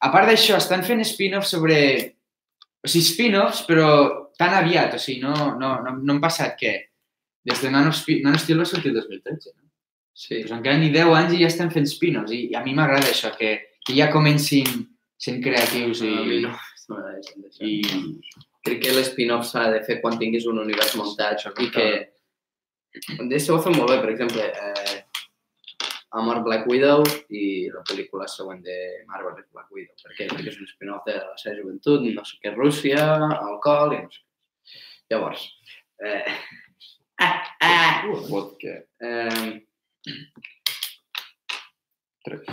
[0.00, 1.78] a part d'això estan fent spin-offs sobre...
[2.84, 3.88] O sigui, spin-offs, però
[4.36, 6.74] tan aviat, o sigui, no, no, no, no han passat que
[7.44, 9.52] des de Man of, Spe- Man of Steel va sortir el 2013.
[9.54, 9.70] No?
[10.14, 10.42] Sí.
[10.42, 13.32] Pues encara ni 10 anys i ja estan fent spin-offs i, a mi m'agrada això,
[13.38, 14.68] que, que ja comencin
[15.20, 16.12] sent creatius i...
[16.12, 16.58] A mi no, no.
[17.64, 17.80] I
[18.64, 21.88] Crec que l'spin-off s'ha de fer quan tinguis un univers muntat Això, i que...
[23.28, 25.00] DC ho fa molt bé, per exemple, eh,
[26.14, 27.02] ha mort Black Widow
[27.34, 28.76] i la pel·lícula següent de
[29.10, 29.96] Marvel és Black Widow.
[30.00, 30.28] Per què?
[30.30, 33.02] Perquè és un spin-off de la seva joventut, no sé què, Rússia,
[33.34, 34.78] alcohol i no sé què.
[35.12, 35.42] Llavors,
[36.00, 36.36] eh,
[37.20, 37.34] ah,
[37.66, 38.06] ah,
[38.62, 38.76] què?
[39.04, 39.50] eh,
[42.24, 42.46] Tres.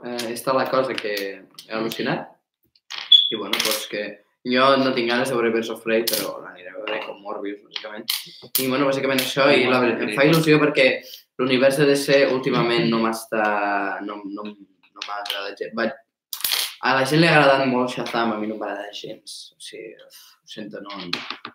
[0.00, 2.30] eh, està la cosa que he al·lucinat.
[3.30, 4.04] I bueno, doncs que
[4.50, 7.60] jo no tinc ganes de veure Birds of Prey, però l'aniré a veure com Morbius,
[7.66, 8.06] bàsicament.
[8.58, 10.86] I bueno, bàsicament això, i la, em fa il·lusió perquè
[11.40, 13.44] l'univers de DC últimament no m'està...
[14.06, 15.76] no, no, no m'ha agradat gens.
[15.78, 15.94] Vaig...
[16.80, 19.38] A la gent li ha agradat molt Shazam, a mi no m'agrada gens.
[19.54, 20.98] O sigui, ho sento, no...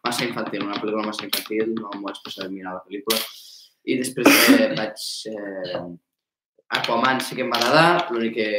[0.06, 3.20] Massa infantil, una pel·lícula massa infantil, no m'ho vaig passar a mirar la pel·lícula.
[3.90, 5.08] I després eh, vaig...
[5.34, 5.86] Eh,
[6.76, 8.50] Aquaman sí que em va agradar, l'únic que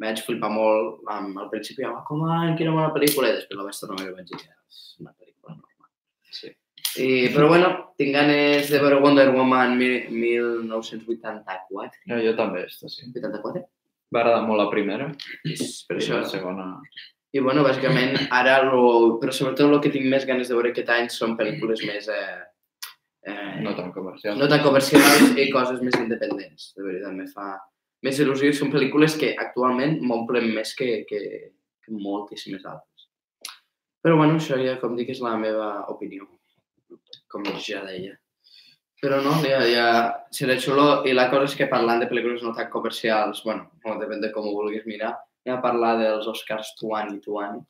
[0.00, 3.78] vaig flipar molt amb, al principi amb Aquaman, quina bona pel·lícula, i després la vaig
[3.80, 5.90] tornar a veure i vaig dir, és una pel·lícula normal.
[6.34, 6.50] Sí.
[7.00, 7.68] I, però bueno,
[8.00, 12.02] tinc ganes de veure Wonder Woman mil- 1984.
[12.10, 13.06] No, jo també, esta, sí.
[13.14, 13.62] 84?
[14.10, 15.06] M'agrada molt la primera.
[15.46, 16.18] És per això.
[16.22, 16.68] la segona...
[17.30, 20.88] I bueno, bàsicament, ara, lo, però sobretot el que tinc més ganes de veure aquest
[20.90, 22.08] any són pel·lícules més...
[22.10, 22.40] Eh,
[23.30, 24.34] eh, No tan comercial.
[24.40, 26.72] no tan comercials i coses més independents.
[26.74, 27.52] De veritat, me fa
[28.06, 28.50] més il·lusió.
[28.50, 31.20] i Són pel·lícules que actualment m'omplen més que, que,
[31.84, 33.08] que moltíssimes altres.
[34.00, 36.26] Però bueno, això ja, com dic, és la meva opinió,
[37.28, 38.16] com ja deia.
[39.00, 39.88] Però no, ja, ja
[40.34, 41.02] serà xulo.
[41.08, 44.32] I la cosa és que parlant de pel·lícules no tan comercials, bueno, no depèn de
[44.32, 45.14] com ho vulguis mirar,
[45.46, 47.62] anem a parlar dels Oscars Tuani Tuani,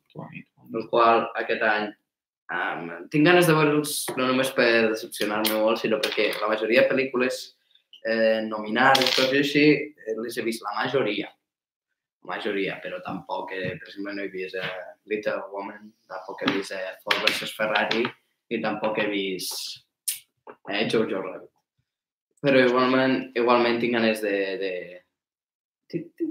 [0.74, 1.86] el qual aquest any
[2.50, 6.90] um, tinc ganes de veure'ls no només per decepcionar-me molt, sinó perquè la majoria de
[6.90, 7.40] pel·lícules
[8.04, 11.28] eh, nominades, coses així, eh, les he vist la majoria.
[12.20, 14.72] La majoria, però tampoc, eh, per exemple, no he vist eh,
[15.10, 18.04] Little Woman, tampoc he vist eh, Ford vs Ferrari
[18.50, 19.84] i tampoc he vist
[20.68, 21.50] eh, Jojo Rabbit.
[22.40, 24.36] Però igualment, igualment tinc ganes de...
[24.60, 24.72] de...
[25.90, 26.30] Tinc,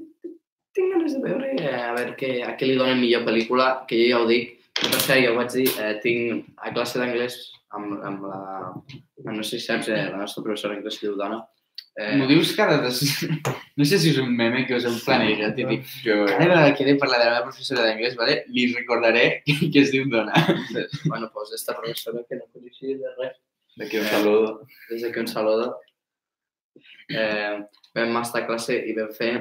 [0.80, 4.08] ganes de veure eh, a veure què, a què li donen millor pel·lícula, que jo
[4.10, 7.38] ja ho dic, que passa, ja ho vaig dir, eh, tinc a classe d'anglès
[7.76, 8.42] amb, amb la...
[9.28, 11.42] No sé si saps, eh, la nostra professora d'anglès es diu Dona.
[12.00, 13.02] Eh, M'ho dius cada dos...
[13.80, 16.72] No sé si és un meme que us heu planejat i dic, Jo, cada vegada
[16.76, 18.42] que he de parlar de la meva professora d'anglès, vale?
[18.56, 20.36] li recordaré que, es diu Dona.
[21.06, 23.38] bueno, pues esta professora que no coneixia de res,
[23.80, 24.50] d'aquí un saludo.
[24.90, 25.70] des d'aquí un saludo.
[27.10, 27.60] Eh,
[27.96, 29.34] vam estar a classe i vam fer...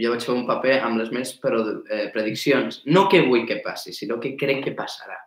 [0.00, 2.82] Jo vaig fer un paper amb les meves però, eh, prediccions.
[2.86, 5.18] No que vull que passi, sinó que crec que passarà.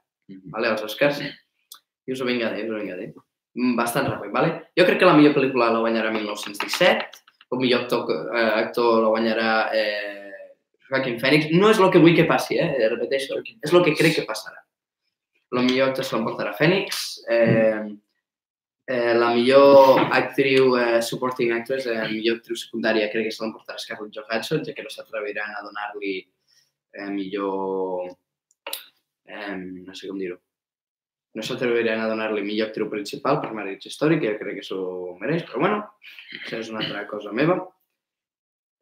[0.51, 1.23] Vale, els Oscars.
[2.07, 2.55] I us ho vinc a
[3.53, 4.53] Mm, Bastant ràpid, vale?
[4.77, 9.11] Jo crec que la millor pel·lícula la guanyarà 1917, el millor actor, eh, actor la
[9.13, 10.53] guanyarà eh,
[10.89, 11.51] Joaquin Phoenix.
[11.53, 12.87] No és el que vull que passi, eh?
[12.89, 14.63] repeteixo, és el que crec que passarà.
[15.53, 17.83] El millor actor se l'emportarà Phoenix, eh,
[18.89, 23.77] eh, la millor actriu eh, supporting actress, eh, millor actriu secundària crec que se l'emportarà
[23.77, 28.09] Scarlett Johansson, ja que no s'atreviran a donar-li eh, millor...
[29.29, 30.41] Eh, no sé com dir-ho
[31.33, 34.81] no s'atreviran a donar-li millor actriu principal per Marriage Story, que jo crec que s'ho
[35.21, 35.79] mereix, però bueno,
[36.43, 37.57] això és una altra cosa meva.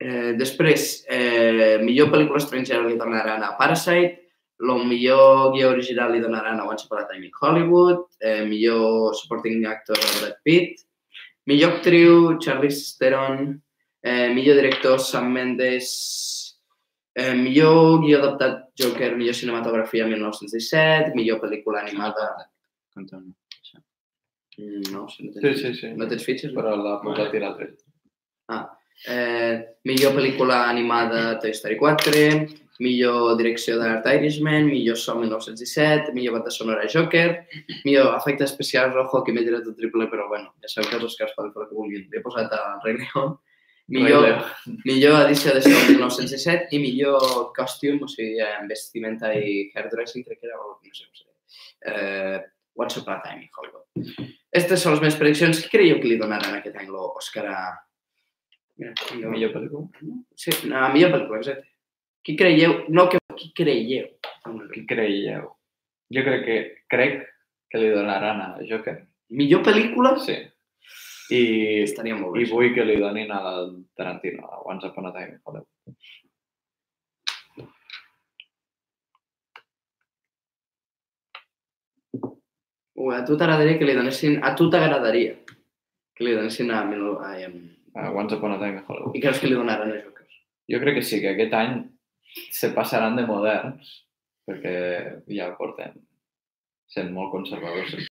[0.02, 4.18] Eh, després, eh, millor pel·lícula estrangera li donaran a Parasite,
[4.62, 9.16] el millor guió original li donaran a Once Upon a Time in Hollywood, eh, millor
[9.16, 10.82] supporting actor a Brad Pitt,
[11.48, 13.62] millor actriu Charlize Theron,
[14.04, 15.90] eh, millor director Sam Mendes,
[17.15, 22.32] eh, millor guió adaptat Joker, millor cinematografia 1917, millor pel·lícula animada...
[22.95, 23.30] Conta'm.
[24.58, 25.93] Mm, No, si no Sí, tens, sí, sí.
[25.95, 26.52] no tens fitxes?
[26.54, 27.80] Però l'ha posat i l'ha tret.
[29.10, 29.56] Eh,
[29.89, 32.19] millor pel·lícula animada Toy Story 4,
[32.82, 37.47] millor direcció d'art Irishman, millor so 1917, millor banda sonora Joker,
[37.86, 41.08] millor efectes especials Rojo, que m'he tirat un triple, però bueno, ja sabeu que els
[41.10, 42.06] Oscars poden fer el que vulguin.
[42.13, 43.38] He posat el Rei León.
[43.88, 44.46] Millor,
[44.86, 50.39] millor edició de so 1917 i millor costume, o sigui, eh, vestimenta i hairdressing, crec
[50.39, 51.34] que era, o no sé com seria.
[51.91, 52.41] Eh,
[52.76, 53.84] Once Upon a Time in Hollywood.
[54.54, 55.60] Aquestes són les meves prediccions.
[55.65, 57.58] Què creieu que li donaran aquest any l'Òscar a...
[58.80, 59.89] Mira, jo- Millor pel·lícula.
[60.39, 61.67] Sí, a millor pel·lícula, exacte.
[62.24, 62.86] Qui creieu?
[62.89, 64.08] No, que, qui creieu?
[64.72, 65.50] Qui creieu?
[66.13, 66.58] Jo crec que
[66.91, 67.22] crec
[67.72, 68.96] que li donaran a Joker.
[69.36, 70.15] Millor pel·lícula?
[70.24, 70.38] Sí.
[71.32, 71.41] I,
[71.86, 72.44] Estaria molt bé.
[72.44, 73.54] i vull que li donin a la
[73.98, 75.67] Tarantino, a Once Upon a Time Hollywood.
[83.02, 84.41] Ui, a tu t'agradaria que li donessin...
[84.46, 85.38] A tu t'agradaria
[86.15, 86.84] que li donessin a...
[86.84, 87.52] A, a,
[87.94, 89.15] A Once Upon a Time in Hollywood.
[89.17, 90.28] I creus que li donaran a Joker?
[90.72, 91.74] Jo crec que sí, que aquest any
[92.56, 93.89] se passaran de moderns,
[94.48, 94.76] perquè
[95.28, 95.98] ja porten
[96.91, 98.11] sent molt conservadors.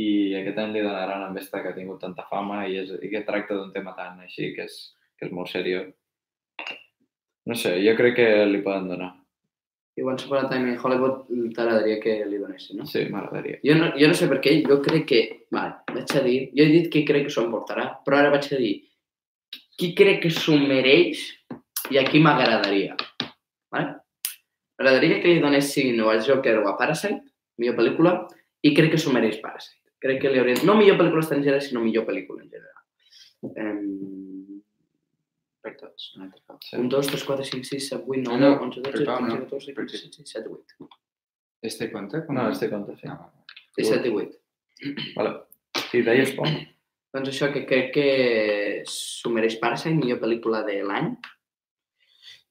[0.00, 3.10] I aquest any li donaran amb esta que ha tingut tanta fama i, és, i
[3.12, 4.78] que tracta d'un tema tan així, que és,
[5.18, 5.90] que és molt seriós.
[7.48, 9.10] No sé, jo crec que li poden donar.
[9.98, 12.86] I Once Upon a Time in Hollywood t'agradaria que li donessin, no?
[12.88, 13.58] Sí, m'agradaria.
[13.66, 15.20] Jo no, jo no sé per què, jo crec que...
[15.52, 16.38] Vale, vaig a dir...
[16.56, 18.72] Jo he dit que crec que s'ho emportarà, però ara vaig a dir
[19.76, 21.26] qui crec que s'ho mereix
[21.92, 22.96] i a qui m'agradaria.
[23.74, 23.98] Vale?
[24.78, 27.20] M'agradaria que li donessin o a Joker o a Parasite,
[27.60, 28.16] millor pel·lícula,
[28.62, 29.81] i crec que s'ho mereix Parasite.
[30.02, 30.62] Crec que li haurien...
[30.66, 32.82] No millor pel·lícula estrangera, sinó millor pel·lícula en general.
[33.52, 34.62] Um,
[35.62, 36.08] Per tots.
[36.16, 36.58] un altre cop.
[36.66, 36.74] Sí.
[36.76, 39.20] 1, 2, 3, 4, 5, 6, 7, 8, 9, No, 10, 11, 12, per pau,
[39.22, 39.44] 13, no.
[39.46, 40.98] 14, Per 15, 16, 17, 18.
[41.70, 42.24] Este compte?
[42.26, 43.06] Com No, este compte, sí.
[43.06, 43.30] No.
[43.78, 44.40] 17 i 8.
[45.16, 45.34] Vale.
[45.94, 46.48] I deies com?
[47.14, 48.06] Doncs això, que crec que
[48.88, 51.12] s'ho mereix Parasite, millor pel·lícula de l'any.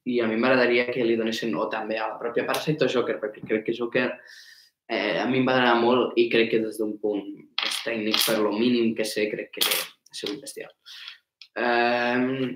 [0.08, 3.20] I a mi m'agradaria que li donessin o també a la pròpia Parasite o Joker,
[3.22, 4.08] perquè crec que Joker
[4.92, 7.24] eh, a mi em va agradar molt i crec que des d'un punt
[7.62, 10.72] més tècnic, per lo mínim que sé, crec que ha sigut bestial.
[11.56, 12.52] Eh,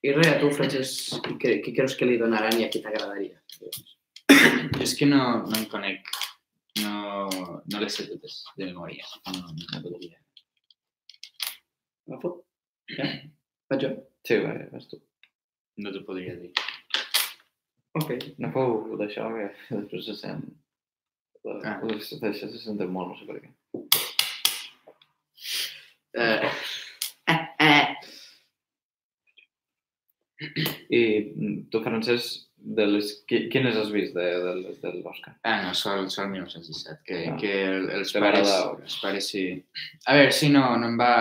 [0.00, 3.36] I res, a tu, Francesc, cre- qui creus que li donaran i a qui t'agradaria?
[3.58, 3.68] Jo
[4.80, 6.06] és que no, no en conec.
[6.80, 7.26] No,
[7.68, 9.04] no les sé totes de memòria.
[9.34, 10.16] No, no podria.
[12.08, 12.30] Agafo?
[12.96, 13.08] Ja?
[13.70, 13.90] Vaig jo?
[14.26, 15.00] Sí, va, vas tu.
[15.84, 16.50] No t'ho podria dir.
[18.00, 18.14] Ok.
[18.40, 20.46] No fou d'això que després se sent...
[21.64, 21.78] Ah.
[21.82, 23.50] D'això se senten molt, no sé per què.
[26.20, 26.50] Eh,
[27.30, 27.86] eh, eh.
[30.90, 31.00] I
[31.70, 33.10] tu, Francesc, de les...
[33.28, 35.34] qui- quines has vist de, de les de l'Òscar?
[35.48, 37.36] Ah, no, sol, sol 1917, que, Ah.
[37.40, 38.48] que el- els pares,
[38.82, 39.44] els pares sí.
[40.06, 41.12] A veure, si no, no em va...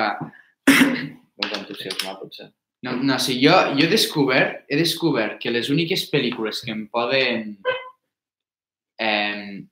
[0.70, 2.50] No et va entusiasmar, potser.
[2.84, 6.86] No, no sí, jo, jo he descobert, he descobert que les úniques pel·lícules que em
[6.92, 7.58] poden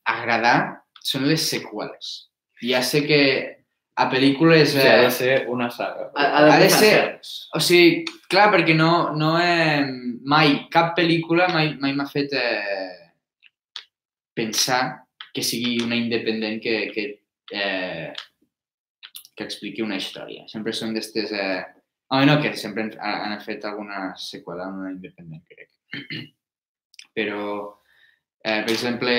[0.06, 0.58] agradar
[1.04, 2.30] són les seqüeles.
[2.64, 3.20] Ja sé que
[3.98, 4.74] a pel·lícules...
[4.76, 6.12] O sigui, ha Eh, de ser una saga.
[6.16, 7.32] Ha, Ha de posar ser- certs.
[7.56, 9.86] o sigui, clar, perquè no, no he...
[10.28, 13.14] Mai, cap pel·lícula mai, mai m'ha fet eh,
[14.36, 17.06] pensar que sigui una independent que, que,
[17.54, 18.14] eh,
[19.36, 20.46] que expliqui una història.
[20.52, 21.32] Sempre són d'estes...
[21.32, 21.64] Eh,
[22.10, 25.68] Ah, no, que sempre han, han fet alguna seqüela una independent, crec.
[27.18, 27.42] Però,
[28.48, 29.16] eh, per exemple,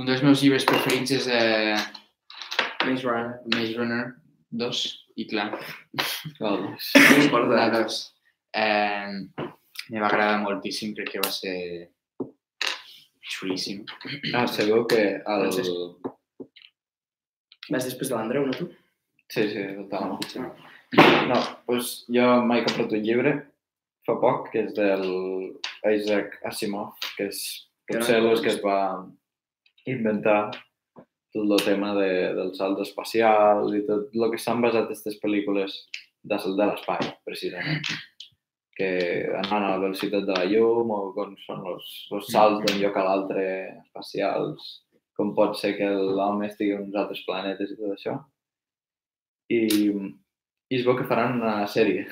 [0.00, 1.76] un dels meus llibres preferits és eh,
[2.86, 3.36] Maze Runner.
[3.52, 4.02] Maze Runner
[4.62, 4.82] 2,
[5.20, 5.50] i clar,
[6.40, 6.66] Val.
[7.52, 8.00] La 2
[8.56, 9.08] eh,
[9.90, 11.56] me va agradar moltíssim, crec que va ser
[13.30, 13.84] xulíssim.
[14.34, 15.50] Ah, segur que el...
[17.70, 18.66] Vas després de l'Andreu, no tu?
[19.30, 20.16] Sí, sí, total.
[21.30, 23.34] No, doncs jo m'he comprat un llibre
[24.08, 25.04] fa poc, que és del
[25.88, 27.40] Isaac Asimov, que és
[27.88, 28.80] potser el que es va
[29.88, 30.50] inventar
[31.32, 35.76] tot el tema de, dels salts espacials i tot el que s'han basat aquestes pel·lícules
[36.22, 37.84] de, de l'espai, precisament.
[38.76, 38.90] Que
[39.42, 42.96] anant a la velocitat de la llum o com són els, els salts d'un lloc
[42.96, 43.44] a l'altre
[43.84, 44.70] espacials,
[45.16, 48.16] com pot ser que l'home estigui en uns altres planetes i tot això.
[49.52, 49.60] I,
[50.70, 52.06] i es veu que faran una sèrie.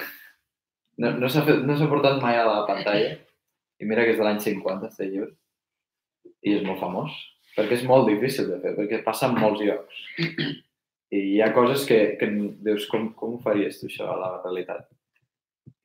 [0.98, 3.16] No, no s'ha no portat mai a la pantalla.
[3.79, 5.33] I mira que és de l'any 50, este llibre.
[6.47, 7.14] I és molt famós.
[7.57, 10.03] Perquè és molt difícil de fer, perquè passa en molts llocs.
[11.14, 12.29] I hi ha coses que, que
[12.62, 14.87] dius, com, com ho faries tu això a la realitat?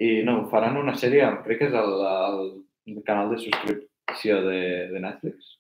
[0.04, 1.94] I no, faran una sèrie, crec que és el,
[2.92, 4.60] el canal de subscripció de,
[4.92, 5.56] de Netflix.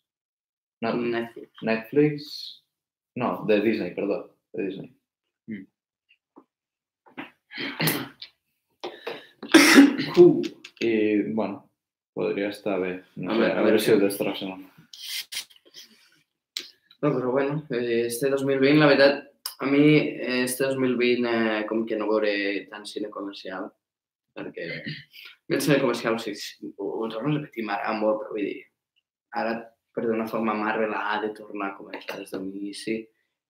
[0.83, 1.63] No, Netflix.
[1.63, 2.33] Netflix...
[3.15, 4.35] No, de Disney, perdó.
[4.53, 4.89] De Disney.
[10.17, 10.41] Uh,
[10.81, 11.69] I, bueno,
[12.13, 12.93] podria estar bé.
[13.15, 14.51] No A sé, veure, a, veure si ho destrossen.
[17.01, 19.23] no, però bueno, este 2020, la veritat,
[19.59, 19.83] a mi
[20.43, 23.67] este 2020 eh, com que no veuré tant cine comercial,
[24.33, 24.67] perquè
[25.49, 28.61] el cine comercial, o sigui, ho, torno a repetir, m'agrada molt, però vull dir,
[29.35, 29.57] ara,
[29.93, 32.95] per d'una forma, Marvel ha de tornar a començar des de l'inici,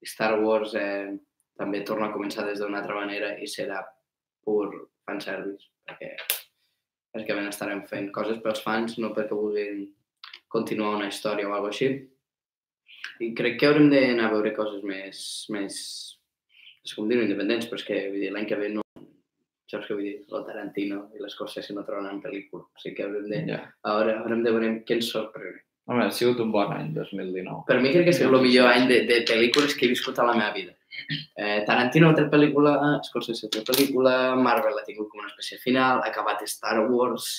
[0.03, 1.13] Star Wars eh,
[1.55, 3.83] també torna a començar des d'una altra manera i serà
[4.43, 4.67] pur
[5.07, 6.15] fanservice, perquè
[7.13, 9.85] bàsicament estarem fent coses pels fans, no perquè vulguin
[10.53, 11.91] continuar una història o alguna així.
[13.21, 15.19] I crec que haurem d'anar a veure coses més,
[15.53, 15.75] més
[16.83, 17.99] sé com dir independents, però és que
[18.35, 18.81] l'any que ve no...
[19.71, 20.17] Saps què vull dir?
[20.29, 22.65] El Tarantino i les coses no trobaran pel·lícula.
[22.67, 23.39] O sigui que haurem de...
[23.49, 23.61] Ja.
[23.89, 25.61] Ara haurem de veure què ens sorprèn.
[25.89, 27.65] Home, ha sigut un bon any, 2019.
[27.67, 30.27] Per mi crec que és el millor any de, de pel·lícules que he viscut a
[30.29, 30.75] la meva vida.
[31.35, 32.75] Eh, Tarantino altra pel·lícula,
[33.07, 37.33] Scorsese altra pel·lícula, Marvel ha tingut com una espècie final, ha acabat Star Wars...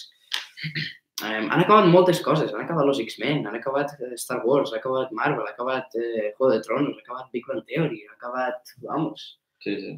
[1.23, 4.81] Eh, han acabat moltes coses, han acabat los X-Men, han acabat eh, Star Wars, ha
[4.81, 8.75] acabat Marvel, ha acabat eh, Juego de Tronos, ha acabat Big Bang Theory, ha acabat...
[8.83, 9.29] Vamos,
[9.65, 9.95] Sí, sí.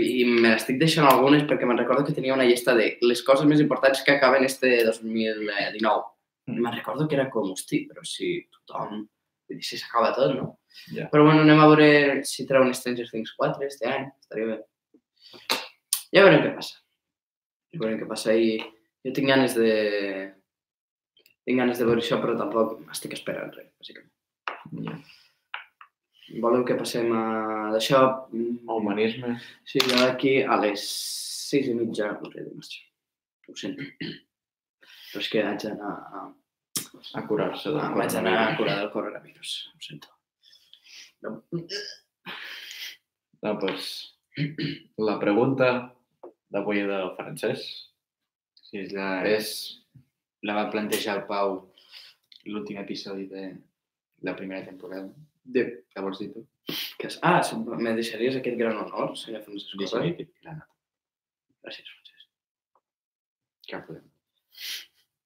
[0.00, 3.46] I me n'estic deixant algunes perquè me'n recordo que tenia una llista de les coses
[3.46, 6.02] més importants que acaben este 2019.
[6.48, 6.62] Mm.
[6.64, 9.04] Me'n recordo que era com, hosti, però si tothom...
[9.48, 10.48] Vull dir, si s'acaba tot, no?
[10.94, 11.08] Ja.
[11.12, 11.88] Però bueno, anem a veure
[12.28, 14.58] si treuen Stranger Things 4 este any, estaria bé.
[16.14, 16.82] Ja veurem què passa.
[17.72, 19.70] Ja veurem què passa i jo tinc ganes de...
[21.48, 24.12] Tinc ganes de veure això, però tampoc estic esperant res, bàsicament.
[24.84, 24.98] ja.
[26.44, 27.22] Voleu que passem a
[27.72, 28.02] d'això?
[28.74, 29.38] Humanisme.
[29.64, 30.84] Sí, jo d'aquí a les
[31.48, 32.84] sis i mitja hauré de marxar.
[33.48, 33.86] Ho sento.
[35.08, 36.26] Però és que haig d'anar a,
[37.14, 38.58] A curar-se del a, vaig anar a coronavirus.
[38.58, 39.54] curar del coronavirus.
[39.74, 40.08] Ho sento.
[41.22, 41.30] No.
[43.42, 43.88] No, doncs,
[44.98, 45.68] la pregunta
[46.50, 47.66] d'avui del francès
[48.68, 49.50] Sí, és la, és...
[50.44, 51.54] la va plantejar el Pau
[52.48, 53.44] l'últim episodi de
[54.26, 55.08] la primera temporada.
[55.44, 56.44] De, Què vols dir tu?
[57.00, 60.16] que és, ah, si me deixaries aquest gran honor, senyor Francesc Deixa Correa?
[60.18, 60.74] que et la nota.
[61.64, 62.28] Gràcies, Francesc.
[63.70, 64.10] Cap problema.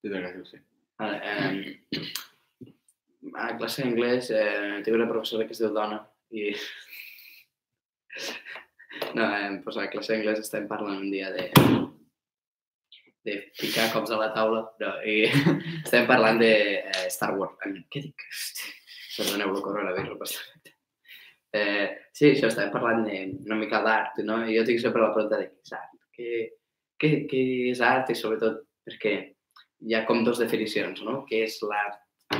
[0.05, 0.61] El que ho sé.
[0.61, 0.72] Vale,
[1.11, 2.03] eh,
[3.35, 6.51] a classe d'anglès eh, tinc una professora que es diu Dona i...
[9.17, 11.49] No, eh, pues a classe d'anglès estem parlant un dia de
[13.25, 15.23] de picar cops a la taula no, i
[15.85, 17.55] estem parlant de eh, Star Wars.
[17.93, 18.25] Què dic?
[19.17, 20.35] Perdoneu, el coronavirus.
[21.53, 21.87] Eh,
[22.17, 24.41] sí, això, estàvem parlant de, una mica d'art, no?
[24.49, 25.99] I jo tinc sempre la pregunta de què és art?
[26.17, 26.31] Què,
[27.03, 28.11] què, què és art?
[28.11, 29.15] I sobretot perquè
[29.87, 31.23] hi ha com dues definicions, no?
[31.29, 31.99] Què és l'art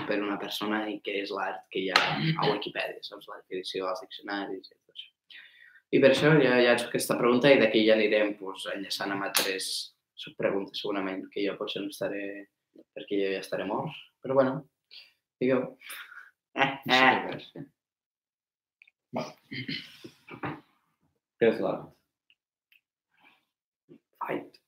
[0.09, 3.29] per una persona i què és l'art que hi ha a Wikipedia, saps?
[3.31, 5.09] La definició als diccionaris i tot això.
[5.93, 9.27] I per això ja, ja haig aquesta pregunta i d'aquí ja anirem pues, enllaçant amb
[9.27, 9.69] altres
[10.23, 12.23] subpreguntes segurament, que jo potser no estaré,
[12.97, 13.93] perquè jo ja estaré mort.
[14.23, 14.53] Però bueno,
[15.43, 15.67] digueu.
[16.55, 17.67] Eh, eh.
[21.43, 21.85] Què és l'art?
[24.23, 24.59] Fight.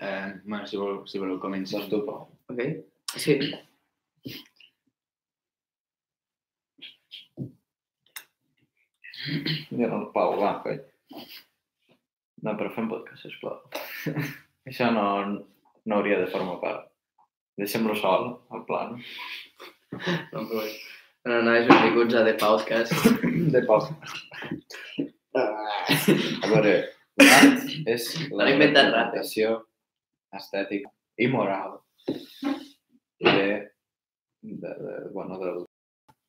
[0.00, 1.82] Eh, bueno, si, vol, si voleu començar.
[1.82, 2.24] Doncs tu, Pau.
[2.48, 2.60] Ok?
[3.20, 3.36] Sí.
[9.76, 10.80] I el Pau, va, coi.
[12.40, 13.60] No, però fem podcast, sisplau.
[14.70, 15.04] Això no,
[15.84, 16.88] no hauria de formar part.
[17.60, 18.96] Deixem-lo sol, al pla, no?
[20.00, 20.70] Però bé.
[21.28, 22.96] No, no, és benvinguts a The Podcast.
[23.54, 23.84] De Pau.
[25.36, 26.72] A veure,
[27.20, 29.36] l'art és la L'ha inventat Rates.
[30.36, 30.90] Estètica
[31.20, 33.70] i moral de,
[34.40, 35.64] de, de bueno, del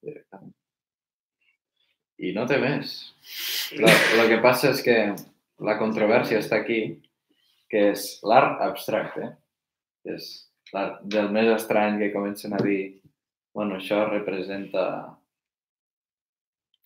[0.01, 0.53] directament.
[2.21, 2.93] I no té més.
[3.73, 4.97] El que passa és que
[5.65, 6.81] la controvèrsia està aquí,
[7.71, 9.31] que és l'art abstracte,
[10.03, 10.27] que és
[10.73, 12.81] l'art del més estrany que comencen a dir
[13.53, 14.83] bueno, això representa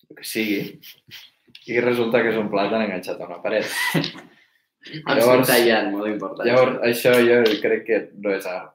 [0.08, 0.60] el que sigui,
[1.66, 3.70] i resulta que és un plàtan enganxat a una paret.
[4.86, 6.46] Ens Llavors- tallant, molt important.
[6.48, 8.74] Llavors, això jo crec que no és art,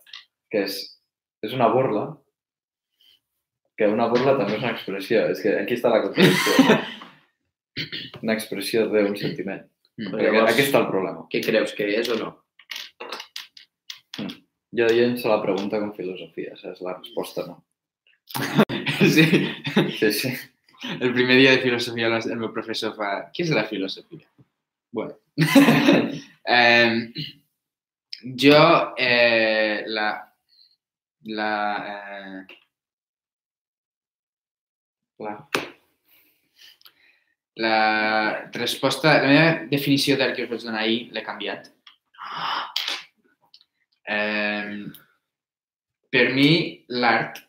[0.52, 0.78] que és,
[1.46, 2.06] és una burla,
[3.80, 6.78] que una burla també és una expressió, és que aquí està la contradicció.
[8.24, 9.64] una expressió d'un sentiment.
[9.98, 10.12] Mm.
[10.12, 11.26] Perquè Llavors- aquí està el problema.
[11.32, 12.32] Què creus que és o no?
[14.72, 16.80] Jo llenço la pregunta com filosofia, saps?
[16.86, 17.62] La resposta no.
[19.02, 19.24] Sí.
[19.98, 20.30] Sí, sí.
[21.02, 23.10] El primer dia de filosofia el meu professor fa...
[23.34, 24.28] Què és la filosofia?
[24.94, 25.16] Bueno.
[26.46, 27.12] eh,
[28.44, 30.08] jo, eh, la...
[31.24, 31.52] La...
[31.92, 32.58] Eh,
[35.18, 35.38] Clar.
[37.56, 39.22] la resposta...
[39.22, 41.70] La meva definició d'art que us vaig donar ahir l'he canviat.
[44.12, 44.88] Eh,
[46.12, 46.52] per mi,
[46.90, 47.44] l'art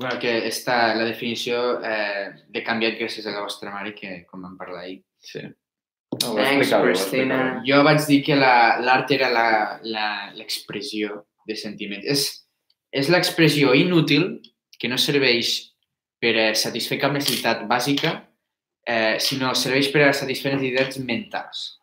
[0.00, 4.40] Bueno, que està la definició eh, l'he canviat gràcies a la vostra mare, que com
[4.42, 5.02] vam parlar ahir.
[5.20, 5.42] Sí.
[6.22, 7.60] No, Thanks, explicava.
[7.66, 12.04] Jo vaig dir que la- l'art era la- la- l'expressió de sentiments.
[12.06, 12.24] És,
[12.92, 14.40] és l'expressió inútil
[14.80, 15.68] que no serveix
[16.20, 18.26] per a satisfer cap necessitat bàsica,
[18.86, 21.78] eh, sinó serveix per a satisfer necessitats mentals.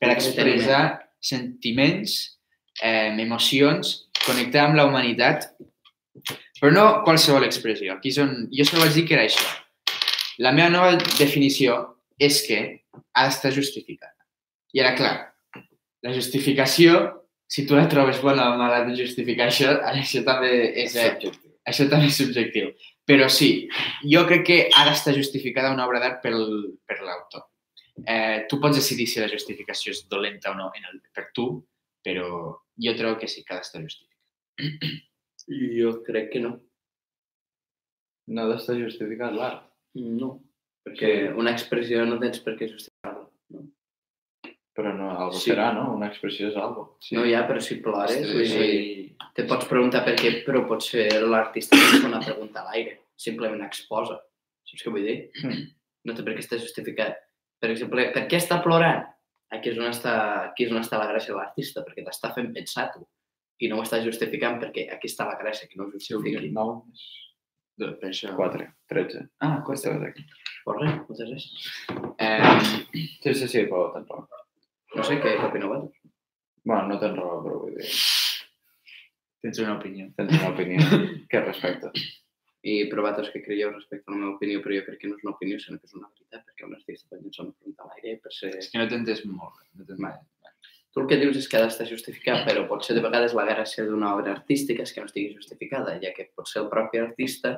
[0.00, 2.38] Per expressar sentiments,
[2.82, 5.50] eh, emocions, connectar amb la humanitat,
[6.60, 7.96] però no qualsevol expressió.
[7.96, 8.34] Aquí és on...
[8.52, 9.44] Jo sempre vaig dir que era això.
[10.42, 11.78] La meva nova definició
[12.20, 12.60] és que
[13.16, 14.14] ha d'estar justificada.
[14.76, 15.14] I ara, clar,
[16.04, 16.98] la justificació,
[17.48, 20.52] si tu la trobes bona o mala de justificar això, això també
[20.84, 21.52] és, eh, Subjectiu.
[21.72, 22.70] això també és subjectiu.
[23.06, 23.50] Però sí,
[24.12, 26.40] jo crec que ha d'estar justificada una obra d'art pel,
[26.88, 27.46] per l'autor.
[28.04, 31.46] Eh, tu pots decidir si la justificació és dolenta o no en el, per tu,
[32.04, 32.26] però
[32.76, 35.06] jo trobo que sí que ha d'estar justificada.
[35.48, 36.56] Jo crec que no.
[38.28, 39.62] No ha d'estar justificat l'art.
[39.94, 40.40] No.
[40.86, 43.24] Perquè una expressió no tens per què justificar-la.
[44.76, 45.50] Però no, algo Sí.
[45.50, 45.94] serà, no?
[45.94, 46.98] Una expressió és algo.
[47.12, 48.58] No hi ha, però si plores, Sí, vull sí.
[48.58, 52.98] dir, te pots preguntar per què, però potser l'artista no fa una pregunta a l'aire.
[53.16, 54.18] Simplement exposa.
[54.68, 55.30] Saps què vull dir?
[55.44, 55.62] Mm.
[56.04, 57.16] No té per què estar justificat.
[57.58, 59.06] Per exemple, per què està plorant?
[59.50, 62.52] Aquí és on està, aquí és on està la gràcia de l'artista, perquè t'està fent
[62.52, 63.06] pensar tu.
[63.60, 66.50] I no ho està justificant perquè aquí està la gràcia, que no ho justifiqui.
[66.52, 66.80] 9
[67.76, 68.30] Doncs Per això...
[68.36, 69.22] 4, 13.
[69.44, 70.24] Ah, Aquesta vegada aquí.
[70.64, 71.66] Pues res, moltes gràcies.
[72.18, 74.24] Eh, Sí, sí, sí, però tens raó.
[74.96, 76.12] No sé què, opineu vosaltres.
[76.64, 77.90] Bueno, no tens raó, però vull dir,
[79.44, 80.06] tens una opinió.
[80.16, 80.80] tens una opinió
[81.30, 81.92] que respecta.
[82.66, 85.18] I però vosaltres què creieu respecte a la meva opinió, però jo crec que no
[85.18, 87.84] és una opinió, sinó que és una veritat, perquè un artista pot llançar una pregunta
[87.84, 88.50] a l'aire per ser...
[88.58, 89.60] És que no t'entens molt.
[89.76, 90.24] No t'entens...
[90.96, 93.82] Tu el que dius és que ha d'estar justificat, però potser de vegades la gràcia
[93.84, 97.50] d'una obra artística és que no estigui justificada, ja que potser el propi artista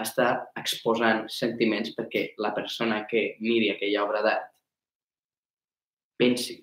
[0.00, 4.48] està exposant sentiments perquè la persona que miri aquella obra d'art
[6.16, 6.56] pensi.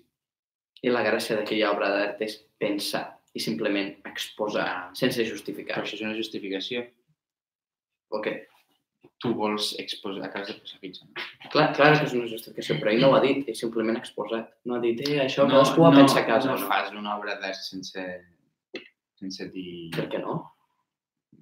[0.82, 5.78] I la gràcia d'aquella obra d'art és pensar i simplement exposar sense Però justificar.
[5.84, 6.82] això és una justificació.
[8.10, 8.40] O què?
[9.24, 10.78] Tu vols exposar, acabes de posar.
[11.08, 11.24] No?
[11.52, 14.02] Clar, clar que és una justificació, però ell no ho ha dit, ell simplement ha
[14.02, 14.50] exposat.
[14.68, 16.50] No ha dit, eh, això cadascú ho ha pensat a casa.
[16.50, 18.04] no, No, fas una obra d'art sense,
[19.20, 19.90] sense dir...
[19.96, 20.40] Per què no?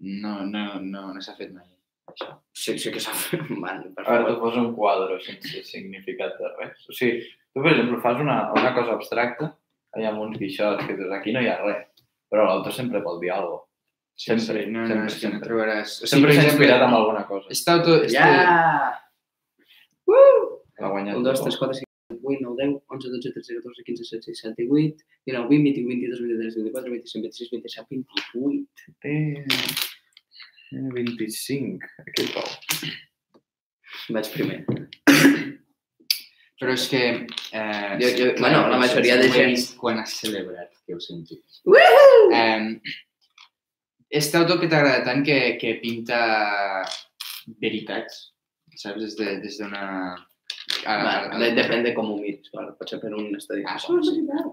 [0.03, 1.67] No, no, no, no s'ha fet mai.
[2.13, 2.29] Això.
[2.53, 3.49] Sí, sí que s'ha fet.
[3.65, 6.87] Man, per Ara tu poses un quadre sense significat de res.
[6.89, 9.53] O sigui, tu, per exemple, fas una, una cosa abstracta,
[9.99, 13.21] hi ha uns guixots que dius, aquí no hi ha res, però l'autor sempre vol
[13.23, 13.69] dir alguna cosa.
[14.17, 15.41] Sempre, no, no, sempre, no sempre.
[15.49, 16.03] trobaràs...
[16.03, 17.49] O Sempre exemple, inspirat amb alguna cosa.
[17.55, 17.97] Està auto...
[18.13, 18.27] Ja!
[20.13, 21.49] L'ha guanyat 1, 2, tothom.
[21.49, 21.89] 3, 4, 5,
[22.23, 26.21] 8, 9, 10, 11, 12, 13, 14, 15, 16, 17, 18, 19, 20, 21, 22,
[26.21, 28.67] 23, 24, 25, 26, 27, 28.
[29.03, 29.45] Eh,
[30.73, 32.49] eh, 25, aquí Pau.
[34.13, 34.59] Vaig primer.
[36.63, 37.03] Però és que...
[37.53, 41.63] Eh, Jo- jo- bueno, la majoria de gent- Quan has celebrat que ho sentis.
[41.67, 42.31] Woohoo!
[42.35, 42.81] Eh,
[44.13, 46.19] este autor que t'agrada tant que, que pinta
[47.63, 48.21] veritats,
[48.77, 49.01] saps?
[49.03, 49.83] Des de- des d'una...
[50.87, 52.51] a- a- Bueno, de- depèn de com ho miris.
[52.53, 53.65] Bueno, potser per un estadi.
[53.67, 54.47] Ah, Això és veritat.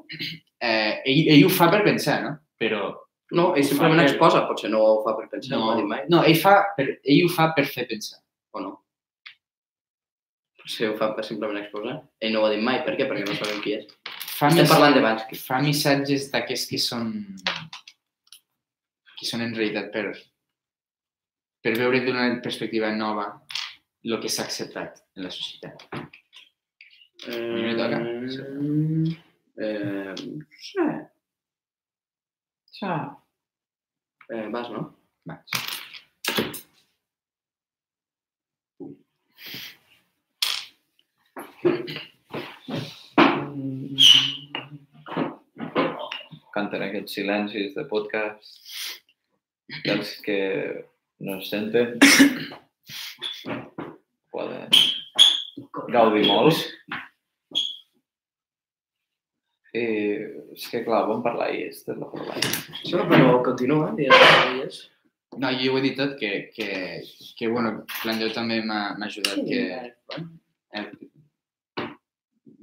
[0.61, 2.37] eh, ell, ell ho fa per pensar, no?
[2.59, 2.95] Però
[3.31, 5.75] No, ell simplement per- exposa, potser no ho fa per pensar, no, no, ho ha
[5.77, 8.17] dit mai, no ell, fa per, ell ho fa per fer pensar.
[8.57, 8.71] o no?
[10.57, 11.99] Potser ho fa per simplement exposar.
[12.19, 13.05] Ell no ho ha dit mai, per què?
[13.09, 13.85] Perquè no sabem qui és.
[14.39, 15.35] Fa, Estem mis- parlant de Bansky.
[15.37, 17.13] fa missatges d'aquests que són
[19.19, 20.05] que són en realitat per,
[21.63, 23.27] per veure d'una perspectiva nova
[24.07, 25.87] el que s'ha acceptat en la societat.
[27.27, 27.99] mi me toca.
[29.59, 30.15] Eh, eh,
[32.71, 32.91] sí.
[34.29, 34.85] Eh, vas, no?
[35.27, 35.57] Vaig.
[46.55, 48.88] Canten aquests silencis de podcast
[49.85, 50.39] dels que
[51.25, 51.97] no es senten.
[54.33, 54.69] Poden
[55.93, 56.65] gaudir molt.
[59.69, 59.83] I
[60.55, 62.39] és que, clar, vam parlar i és de la parlar.
[62.89, 64.07] No, però continua, que
[64.65, 64.79] és.
[65.37, 66.69] No, jo ho he dit tot, que, que,
[67.37, 69.61] que bueno, plan, jo també m'ha m'ha ajudat que...
[70.73, 70.85] Eh,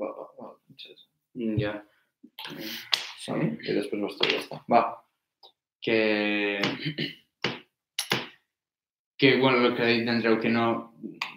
[0.00, 0.10] va.
[0.36, 1.06] Francesc.
[1.38, 1.76] Mm, Ja.
[3.22, 3.32] Sí.
[3.32, 4.58] I després i ja està.
[4.70, 4.82] Va.
[5.86, 6.58] Que
[9.16, 10.66] que, bueno, el que ha dit d'Andreu, que no,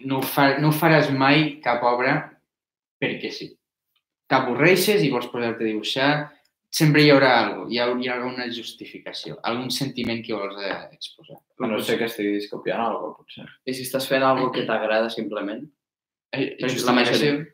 [0.04, 2.16] no, ho fa, no ho faràs mai cap obra
[3.00, 3.46] perquè sí.
[4.30, 6.10] T'avorreixes i vols posar-te a dibuixar,
[6.70, 10.60] sempre hi haurà alguna cosa, hi haurà, hi haurà una justificació, algun sentiment que vols
[10.92, 11.38] exposar.
[11.60, 13.48] A no sé que estiguis copiant alguna cosa, potser.
[13.64, 15.64] I si estàs fent alguna que t'agrada simplement?
[16.36, 17.32] Eh, Però la justificació.
[17.32, 17.46] majoria-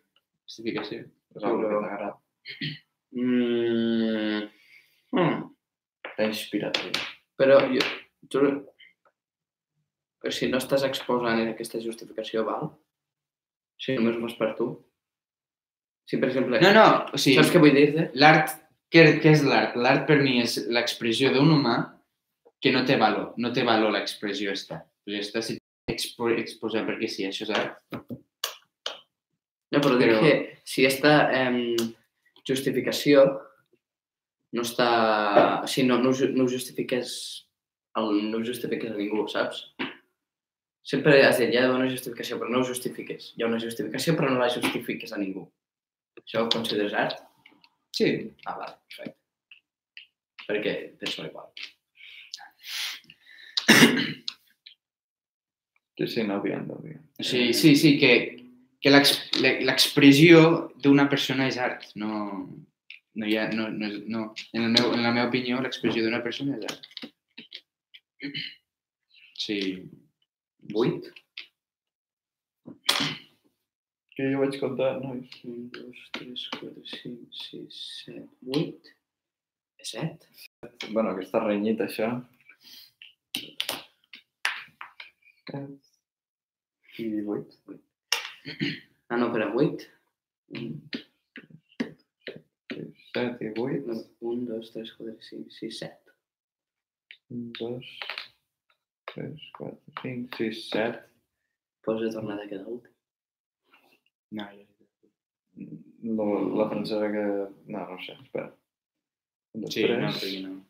[0.46, 0.98] Justificació.
[1.36, 2.14] És alguna Però- que t'agrada.
[3.12, 4.42] Mm.
[5.12, 5.55] Mm.
[6.16, 6.78] T'ha inspirat.
[6.80, 6.90] sí.
[7.36, 7.82] Però jo,
[8.32, 8.40] tu,
[10.22, 12.70] però si no estàs exposant en aquesta justificació, val?
[13.76, 14.70] Si només ho fas per tu?
[16.08, 16.60] Si, per exemple...
[16.62, 18.06] No, no, o sigui, Saps què vull dir-te?
[18.22, 18.54] l'art,
[18.94, 19.76] què, què és l'art?
[19.76, 21.76] L'art per mi és l'expressió d'un humà
[22.62, 24.80] que no té valor, no té valor l'expressió esta.
[25.06, 25.58] Està, si
[25.92, 27.76] expo, exposar perquè sí, això és art.
[29.74, 30.32] No, però dic Però- que
[30.64, 31.76] si aquesta eh,
[32.48, 33.26] justificació
[34.56, 34.88] no està...
[35.64, 37.12] O sigui, no, no, no ho justifiques
[38.00, 39.62] el, no ho justifiques a ningú, saps?
[40.86, 43.32] Sempre has dit, hi ha una justificació, però no ho justifiques.
[43.36, 45.46] Hi ha una justificació, però no la justifiques a ningú.
[46.22, 47.18] Això ho consideres art?
[47.96, 48.10] Sí.
[48.46, 49.18] Ah, vale, perfecte.
[50.46, 51.48] Perquè penso igual.
[55.96, 56.76] Sí, sí, no dient, no.
[56.76, 58.12] O sigui, sí, sí, que,
[58.84, 60.42] que l'ex- le- l'expressió
[60.84, 61.86] d'una persona és art.
[61.96, 62.10] No,
[63.16, 64.22] no hi ha, no, no, no.
[64.52, 67.12] En, el meu, en la meva opinió, l'expressió d'una persona és ara.
[69.40, 69.60] Sí.
[70.72, 71.08] Vuit?
[74.16, 75.14] Que jo vaig comptar, no,
[75.48, 78.92] Un, dos, tres, quatre, cinc, sis, set, vuit.
[79.86, 80.24] Set?
[80.88, 82.08] Bueno, que està renyit, això.
[86.98, 87.76] I 18.
[89.08, 89.86] Ah, no, però 8.
[93.12, 93.86] 7 i 8.
[93.86, 93.98] No,
[94.32, 96.16] 1, 2, 3, 4, 5, 6, 7.
[97.30, 97.92] 1, 2,
[99.14, 101.04] 3, 4, 5, 6, 7.
[101.86, 102.92] Pots tornar de cada últim.
[104.36, 104.66] No, ja
[106.02, 107.24] no, la pensava que...
[107.66, 108.54] No, no sé, espera.
[109.54, 109.98] Un, dos, sí, tres.
[109.98, 110.66] no, sí, no.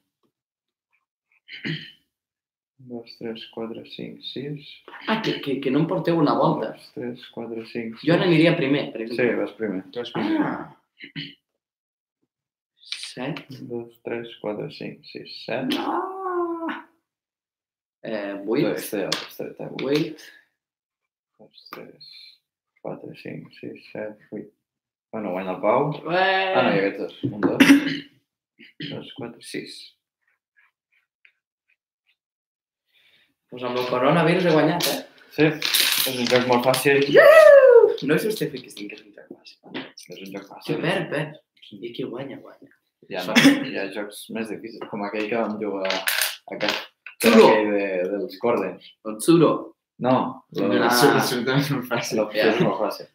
[2.79, 4.85] 2, 3, 4, 5, 6...
[5.09, 6.73] Ah, que, que, que no em porteu una volta.
[6.73, 8.07] 2, 3, 4, 5, 6...
[8.07, 9.33] Jo n'aniria primer, per exemple.
[9.33, 9.83] Sí, vas primer.
[9.91, 10.41] Tu vas primer.
[10.45, 10.77] Ah.
[13.17, 13.47] Set.
[13.49, 15.73] Un, dos, tres, quatre, cinc, sis, set.
[15.81, 16.85] Ah.
[18.05, 18.67] Eh, vuit.
[18.77, 19.69] Este ja l'has tret, eh?
[19.73, 19.87] Vuit.
[19.87, 20.27] Vuit.
[21.41, 22.11] dos, tres,
[22.85, 24.53] quatre, cinc, sis, set, vuit.
[25.17, 25.89] Bueno, guanya el Pau.
[26.13, 26.53] Eh.
[26.53, 27.17] Ah, no, hi ha aquests dos.
[27.31, 27.59] Un, dos,
[28.93, 29.81] dos, quatre, sis.
[33.49, 35.03] Pues amb el coronavirus he guanyat, eh?
[35.33, 37.01] Sí, és un joc molt fàcil.
[38.05, 39.85] No justifiquis dient que és un joc fàcil.
[40.05, 40.85] És un joc fàcil.
[40.85, 41.47] perd, perd.
[41.81, 42.77] I qui guanya, guanya.
[43.09, 43.23] Hi ha,
[43.71, 46.85] hi ha jocs més difícils, com aquell que vam jugar a casa.
[47.23, 48.93] Aquell de, dels Cordens.
[49.07, 49.55] El Tsuro.
[50.05, 50.13] No,
[50.53, 50.91] lo, Ah.
[50.93, 52.19] És absolutament molt fàcil.
[52.19, 53.07] lo, és molt fàcil.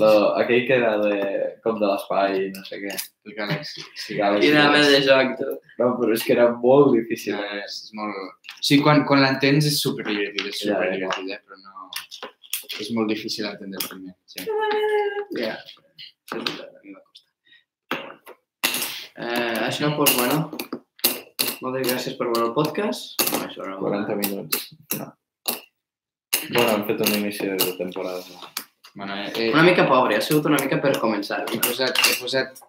[0.00, 1.16] Lo, aquell que era de,
[1.64, 2.94] com de l'espai, no sé què.
[3.28, 3.82] El Galaxy.
[4.00, 4.46] Sí, Galaxy.
[4.48, 5.50] Quina mena de joc, tu.
[5.82, 7.36] No, però és que era molt difícil.
[7.36, 8.16] No, és, és molt...
[8.16, 10.78] O sigui, quan, quan l'entens és superdivertit, és Ja, ja.
[10.78, 11.40] superdivertit, eh?
[11.44, 11.92] però no...
[12.80, 14.16] És molt difícil entendre el primer.
[14.24, 14.46] Sí.
[15.42, 15.58] Ja.
[15.60, 17.28] Això és veritat, a mi m'ha costat.
[19.20, 20.50] Eh, això, pues, bueno,
[21.60, 23.20] Moltes gràcies per veure el podcast.
[23.34, 23.74] No, això no.
[23.82, 24.70] 40 minuts.
[24.96, 25.10] No.
[26.54, 28.22] Bueno, hem fet un inici de temporada.
[28.94, 31.42] Bueno, eh, Una mica pobre, ha sigut una mica per començar.
[31.52, 32.62] he posat, he posat,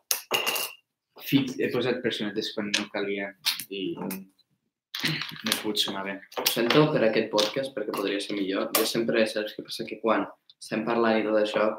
[1.24, 3.32] fit, he posat personetes quan no calia
[3.70, 6.20] i no he pogut sumar bé.
[6.38, 8.70] Ho sento per aquest podcast perquè podria ser millor.
[8.76, 9.88] Jo sempre, saps què passa?
[9.88, 10.28] Que quan
[10.60, 11.70] estem parlant i tot això,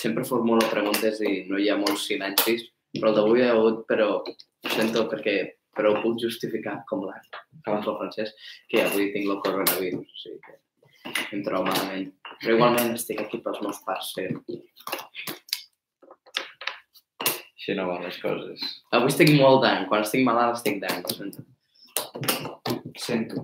[0.00, 2.64] sempre formulo preguntes i no hi ha molts silencis,
[2.98, 5.36] però el d'avui ha hagut, però ho sento perquè
[5.76, 8.34] però ho puc justificar com l'art, com el francès,
[8.68, 10.58] que avui tinc el coronavirus, o sigui que
[11.32, 12.10] em trobo malament.
[12.42, 14.12] Però igualment estic aquí pels meus pares.
[17.62, 18.62] Així no van les coses.
[18.92, 21.46] Avui estic molt d'any, quan estic malalt estic d'any, ho sento.
[22.98, 23.36] Sento,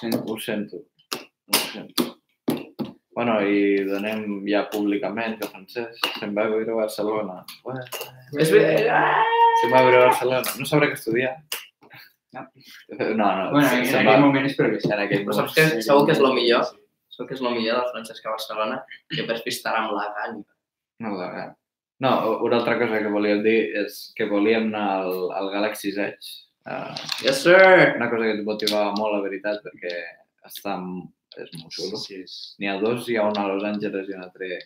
[0.00, 0.24] sento.
[0.26, 0.76] Ho sento.
[1.20, 2.04] Ho sento.
[3.14, 7.36] Bueno, i donem ja públicament que Francesc se'n va a viure a Barcelona.
[7.66, 7.82] Bueno,
[8.38, 9.24] És veritat!
[9.60, 10.52] se'n va a viure a Barcelona.
[10.58, 11.32] No sabrà què estudiar.
[12.32, 12.44] No.
[12.94, 13.50] No, no.
[13.50, 14.90] Bueno, en, en aquell moment que sí.
[14.92, 15.48] En aquell Però moment.
[15.50, 16.68] saps que segur que és el millor?
[17.10, 18.76] Segur que és el millor del Francesc a Barcelona,
[19.10, 20.44] que per fi estarà amb la gana.
[21.02, 21.48] No, la-
[22.00, 22.12] no,
[22.46, 26.30] una altra cosa que volíem dir és que volíem anar al, al Galaxy Edge.
[26.70, 27.56] Uh, Yes, sir!
[27.96, 29.92] una cosa que ens motivava molt, la veritat, perquè
[30.46, 30.76] està,
[31.40, 31.98] és molt xulo.
[32.00, 32.54] Sí, és...
[32.60, 34.58] N'hi ha dos, hi ha un a Los Angeles i un altre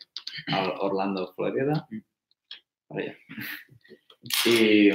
[0.53, 1.81] a Orlando, Florida.
[1.81, 2.03] Allà.
[4.49, 4.91] I,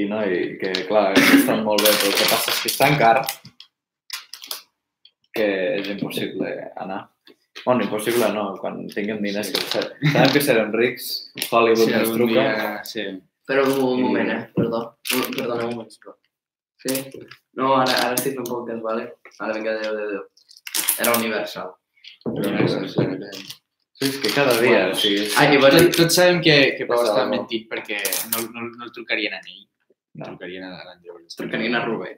[0.00, 2.76] i no, i que clar, estan molt bé, però el que passa és que és
[2.80, 3.16] tan car
[5.34, 5.46] que
[5.80, 6.50] és impossible
[6.82, 7.00] anar.
[7.64, 11.10] Bueno, impossible no, quan tinguem diners, que sa- sabem que serem rics,
[11.50, 12.32] Hollywood Sí, ens truca.
[12.32, 12.84] dia...
[12.88, 13.04] Sí.
[13.50, 14.40] Però un moment, eh?
[14.54, 14.80] Perdó.
[15.36, 16.16] Perdona un moment, sisplau.
[16.80, 16.94] Sí?
[17.58, 19.08] No, ara, ara estic fent podcast, vale?
[19.42, 20.24] Ara vinga, adéu, adéu, adéu.
[21.02, 21.68] Era Universal.
[24.00, 25.34] Sí, és que cada dia, o sigui, és...
[25.36, 27.98] Ah, i vols Tot, tots sabem que, que Pau està mentit perquè
[28.30, 29.58] no, no, no el trucarien a ell.
[29.60, 30.24] No.
[30.24, 30.30] No.
[30.32, 31.18] Trucarien a l'Àngel.
[31.36, 32.16] Trucarien a Rubén.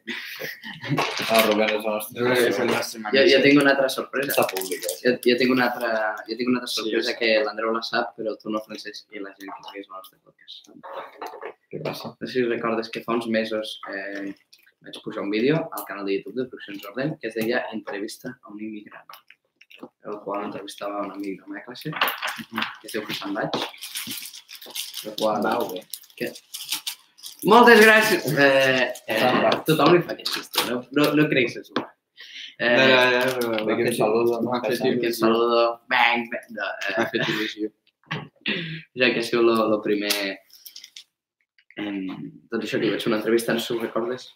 [1.27, 2.23] Ah, Rubén és el nostre...
[2.23, 4.31] Rubén és el nostre Jo, jo tinc una altra sorpresa.
[4.33, 4.95] Està pública.
[5.03, 5.91] Jo, jo tinc una altra,
[6.29, 7.19] jo tinc una altra Sí, sorpresa sí.
[7.19, 10.19] que l'Andreu la sap, però tu no, Francesc, i la gent que segueix el nostre
[10.23, 10.73] podcast.
[11.75, 12.15] Què passa?
[12.15, 14.31] No sé si recordes que fa uns mesos eh,
[14.87, 18.39] vaig pujar un vídeo al canal de YouTube de Produccions Orden que es deia Entrevista
[18.41, 19.05] a un immigrant,
[20.09, 21.93] el qual entrevistava un amic de la meva classe,
[22.81, 23.59] que es diu Hassan Baig,
[25.07, 25.43] el qual...
[25.47, 26.33] Vau, bé.
[27.51, 28.29] Moltes gràcies!
[28.39, 31.75] Eh, eh, tothom li fa aquest xiste, no, no, no creguis això.
[31.81, 31.89] No,
[32.63, 34.43] Eh, no, no, no, no?
[34.45, 35.01] M'ha fet Hassan.
[35.01, 35.19] que il·lusió.
[35.19, 36.67] saludo, bang, bang, no,
[36.99, 37.71] M'ha fet il·lusió.
[39.01, 40.13] ja que ha sigut el primer...
[41.81, 41.93] Eh,
[42.53, 44.29] doncs això, que hi vaig fer una entrevista, no sé si ho recordes?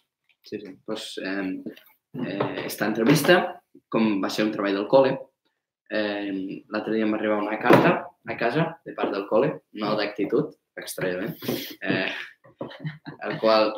[0.43, 0.73] Sí, sí.
[0.85, 1.63] pues, eh,
[2.25, 3.37] eh, esta entrevista,
[3.93, 5.13] com va ser un treball del col·le,
[5.91, 7.91] eh, l'altre dia em va arribar una carta
[8.27, 11.35] a casa de part del col·le, no d'actitud, estranyament,
[11.81, 12.09] eh,
[13.27, 13.73] el qual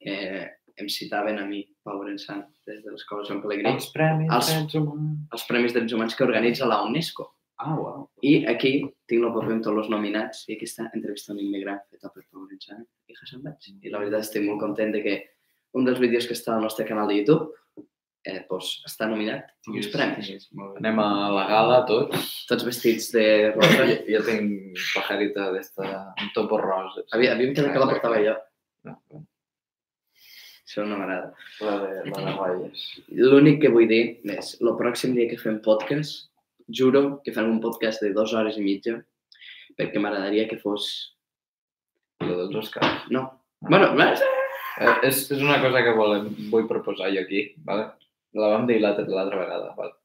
[0.00, 0.44] eh,
[0.76, 4.74] em citaven a mi, Pau Brensant, des de l'Escola Sant Pelegrí, Els premis Els- drets
[4.74, 5.24] humans.
[5.32, 7.30] els Premis Drets Humans que organitza la UNESCO.
[7.58, 8.10] Ah, uau.
[8.20, 11.80] I aquí tinc el paper amb tots els nominats i aquí està entrevista un immigrant
[11.88, 13.70] feta per Pau Brensant i Hassan Baig.
[13.80, 15.14] I la veritat estic molt content de que
[15.72, 17.48] un dels vídeos que està al nostre canal de YouTube
[18.26, 20.26] eh, doncs, està nominat i uns premis.
[20.28, 20.66] Sí, bé.
[20.80, 22.26] Anem a la gala tots.
[22.50, 23.24] Tots vestits de
[23.54, 23.86] rosa.
[23.88, 27.06] Jo, jo tinc pajarita d'esta, amb topos roses.
[27.12, 28.36] A mi, a mi em queda que la portava jo.
[28.86, 29.26] No, bueno,
[30.66, 31.32] Això no m'agrada.
[31.62, 32.86] la de, la de ratlles.
[33.14, 34.02] L'únic que vull dir
[34.34, 36.26] és, el pròxim dia que fem podcast,
[36.66, 38.98] juro que fem un podcast de dues hores i mitja,
[39.78, 40.90] perquè m'agradaria que fos...
[42.24, 43.06] Lo dels Oscars.
[43.12, 43.28] No.
[43.60, 44.36] Bueno, eh,
[44.76, 47.86] Eh, és, és una cosa que volem, vull proposar jo aquí, vale?
[48.42, 49.96] La vam dir l'altra vegada, vale?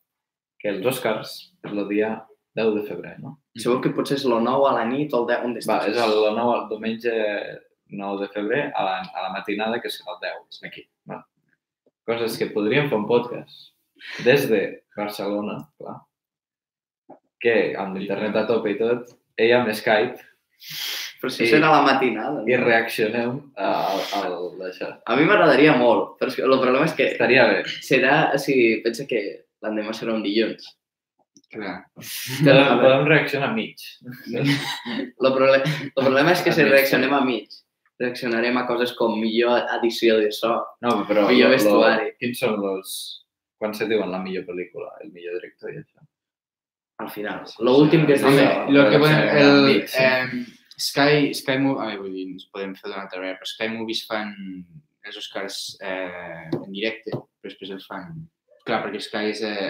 [0.61, 1.31] que els Oscars
[1.65, 2.11] és el dia
[2.59, 3.37] 10 de febrer, no?
[3.57, 5.89] segur que potser és el 9 a la nit o el 10, on Va, estàs?
[5.89, 7.15] és el, el, 9, el diumenge
[8.01, 10.85] 9 de febrer a la, a la matinada, que serà el 10, aquí.
[11.09, 11.19] Va.
[12.07, 13.71] Coses que podríem fer un podcast
[14.25, 14.61] des de
[14.95, 15.97] Barcelona, clar,
[17.41, 19.11] que amb l'internet a tope i tot,
[19.41, 20.30] ella amb Skype,
[21.21, 22.43] Però si i- serà la matinada.
[22.47, 22.63] i No?
[22.65, 24.91] reaccionem al, al d'això.
[25.05, 27.63] A mi m'agradaria molt, però el problema és que Estaria bé.
[27.85, 29.21] serà, o sigui, pensa que
[29.63, 30.67] l'endemà serà un dilluns.
[31.51, 31.77] Clar.
[32.45, 33.75] Podem, podem reaccionar a mig.
[34.31, 37.49] El, proble el problema és que si reaccionem a mig,
[37.99, 40.53] reaccionarem a coses com millor edició de so.
[40.81, 41.27] No, però...
[41.27, 42.13] Millor lo- lo- vestuari.
[42.21, 42.93] Quins són els...
[43.61, 45.99] Quan se diuen la millor pel·lícula, el millor director i això?
[47.01, 47.45] Al final.
[47.65, 48.75] L'últim que es Home, diu...
[48.77, 50.03] lo que podem, el, sí.
[50.03, 50.43] eh,
[50.81, 54.03] Sky, Sky Movie, ai, vull dir, ens podem fer d'una altra vegada, però Sky Movies
[54.09, 54.35] fan
[55.07, 58.13] els Oscars eh, en directe, però després els fan...
[58.67, 59.69] Clar, perquè Sky és eh,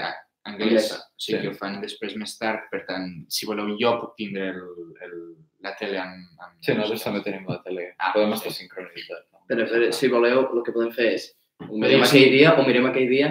[0.50, 1.42] anglès, Anglesa, o sigui sí.
[1.44, 4.64] que ho fan després més tard, per tant, si voleu jo puc tindre el,
[5.08, 5.18] el,
[5.64, 6.42] la tele amb...
[6.42, 7.92] amb Sí, nosaltres també tenim la tele.
[7.98, 8.40] Ah, Podem sí.
[8.42, 9.28] estar sincronitzats.
[9.52, 11.30] Però, però, si voleu, el que podem fer és
[11.70, 12.18] ho mirem sí.
[12.18, 13.30] aquell dia o mirem aquell dia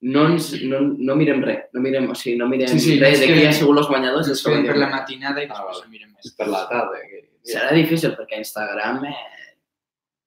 [0.00, 3.18] no, ens, no, no mirem res, no mirem, o sigui, no mirem Sí, sí, res
[3.20, 4.28] de qui ha sigut els guanyadors.
[4.30, 6.30] Ens quedem per la matinada i Ah, després ho mirem més.
[6.38, 7.00] Per la tarda.
[7.10, 7.24] Que...
[7.48, 9.16] Serà difícil perquè Instagram, eh,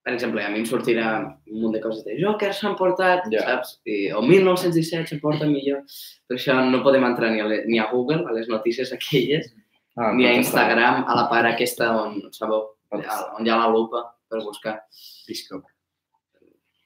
[0.03, 1.07] per exemple, a mi em sortirà
[1.47, 3.45] un munt de coses de Joker s'ha emportat, Ja.
[3.47, 3.77] saps?
[3.85, 5.83] I, o 1917 s'emporta millor.
[6.27, 9.53] Per això no podem entrar ni a, le, ni a Google, a les notícies aquelles,
[9.95, 12.61] Ah, ni a estar- Instagram, a la part aquesta on, sabeu,
[12.91, 14.81] estar- on hi ha la lupa per buscar.
[15.27, 15.63] Disco.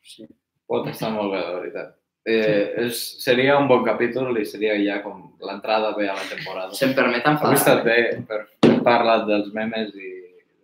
[0.04, 0.26] Sí.
[0.70, 1.94] Pot estar molt bé, la veritat.
[2.26, 6.74] Eh, és, seria un bon capítol i seria ja com l'entrada bé a la temporada.
[6.74, 10.14] Si em permet Avui ha estat bé, per, hem parlat dels memes i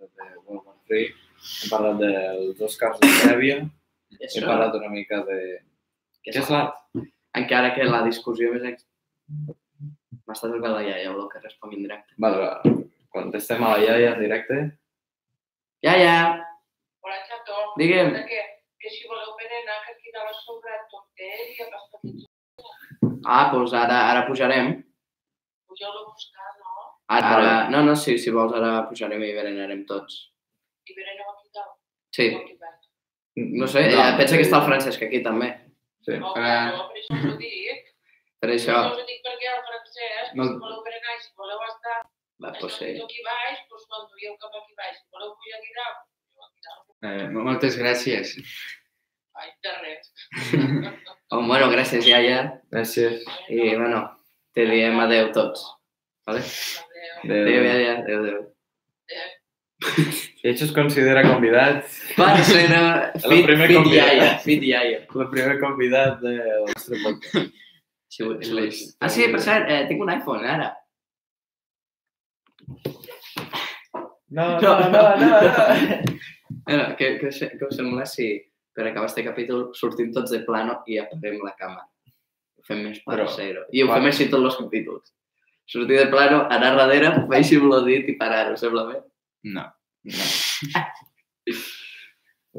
[0.01, 1.05] de World War III,
[1.41, 5.39] hem parlat dels Oscars de prèvia, hem Això, parlat una mica de...
[6.25, 6.81] que Què és l'art?
[7.37, 8.65] Encara que la discussió més...
[8.73, 8.87] Ex...
[10.25, 12.17] M'està trucant la iaia, vol que respongui en directe.
[12.21, 12.81] Vale, va.
[13.13, 14.57] Contestem a la iaia en directe.
[15.85, 16.15] Iaia,
[17.01, 17.53] Hola, xato.
[17.77, 18.13] Digue'm.
[18.29, 18.41] Que,
[18.81, 19.30] que si voleu
[20.11, 22.29] berenar, que aquí dalt a sobre torter i a les petites
[23.25, 24.71] ah, doncs ara, ara pujarem.
[25.67, 26.87] pugeu-lo a buscar, no?
[27.07, 30.31] Ara, ara, no, no, sí, si vols ara pujarem i berenarem tots.
[30.89, 31.75] I bereneu aquí dalt.
[32.15, 32.27] Sí,
[33.61, 35.51] no sé, ja, pensa que està el Francesc aquí també.
[36.05, 36.17] Sí.
[36.19, 36.71] No, Ah.
[36.75, 37.87] no, per això us ho dic.
[38.41, 40.43] Per això, això us ho dic perquè el francès, No.
[40.49, 41.97] si voleu berenar i si voleu estar
[42.41, 42.89] va, doncs sí.
[43.05, 44.97] aquí baix, doncs conduïeu cap aquí baix.
[44.97, 45.99] Si voleu pujar aquí dalt,
[46.33, 46.85] pugeu aquí dalt.
[47.05, 48.33] Eh, moltes gràcies.
[49.39, 50.11] Ai, de res.
[51.31, 52.39] Oh, bueno, gràcies, iaia.
[52.73, 53.21] Gràcies.
[53.49, 54.01] I, bueno,
[54.53, 55.63] te diem adeu tots.
[56.27, 56.41] Vale?
[56.41, 57.13] Adéu.
[57.23, 57.63] Adeu, Adéu.
[57.69, 58.41] iaia, adeu, adeu.
[58.41, 58.49] Adéu.
[60.11, 61.87] Si ell es considera convidat,
[62.19, 64.11] Parcera, El fit, primer fit convidat.
[64.13, 64.99] iaia, fit iaia.
[65.07, 67.55] el primer convidat del nostre podcast.
[68.11, 70.73] Si, vull- si, vull- ah, sí, per cert, eh, tinc un iPhone ara.
[74.31, 75.39] No, no, no, no, no.
[76.63, 78.29] Bueno, què, què, us- què us sembla si
[78.75, 81.87] per acabar este capítol sortim tots de plano i apaguem la càmera?
[82.61, 83.65] Ho fem més parcero.
[83.73, 83.99] I ho Vale.
[83.99, 85.13] fem així tots els capítols.
[85.71, 88.97] Sortir de plano, anar darrere, veixi-me dit i parar, us sembla bé?
[89.55, 89.63] No.
[90.11, 90.25] no.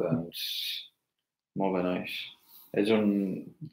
[0.00, 0.44] doncs,
[1.60, 2.14] molt bé, nois.
[2.80, 3.10] És un...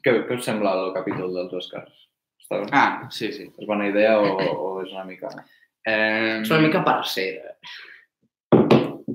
[0.04, 2.04] Què, què us sembla el capítol dels Oscars?
[2.42, 2.68] Està bé?
[2.76, 3.48] Ah, sí, sí.
[3.56, 4.34] És bona idea o,
[4.66, 5.32] o és una mica...
[5.88, 7.54] Eh, És una mica parcera.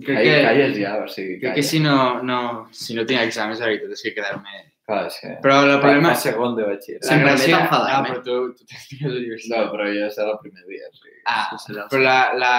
[0.04, 1.56] Crec que, calles ja, o sigui, crec calla.
[1.60, 2.40] que si no, no,
[2.76, 4.64] si no tinc exàmens, la veritat és que quedar-me...
[4.86, 5.32] Clar, és que...
[5.42, 6.14] Però el problema...
[6.22, 7.08] Segon de batxillerat.
[7.10, 7.32] Sempre
[7.90, 10.92] Ah, però tu, tu tens No, però jo serà el primer dia.
[10.92, 12.54] O sigui, Ah, serà Però la, la,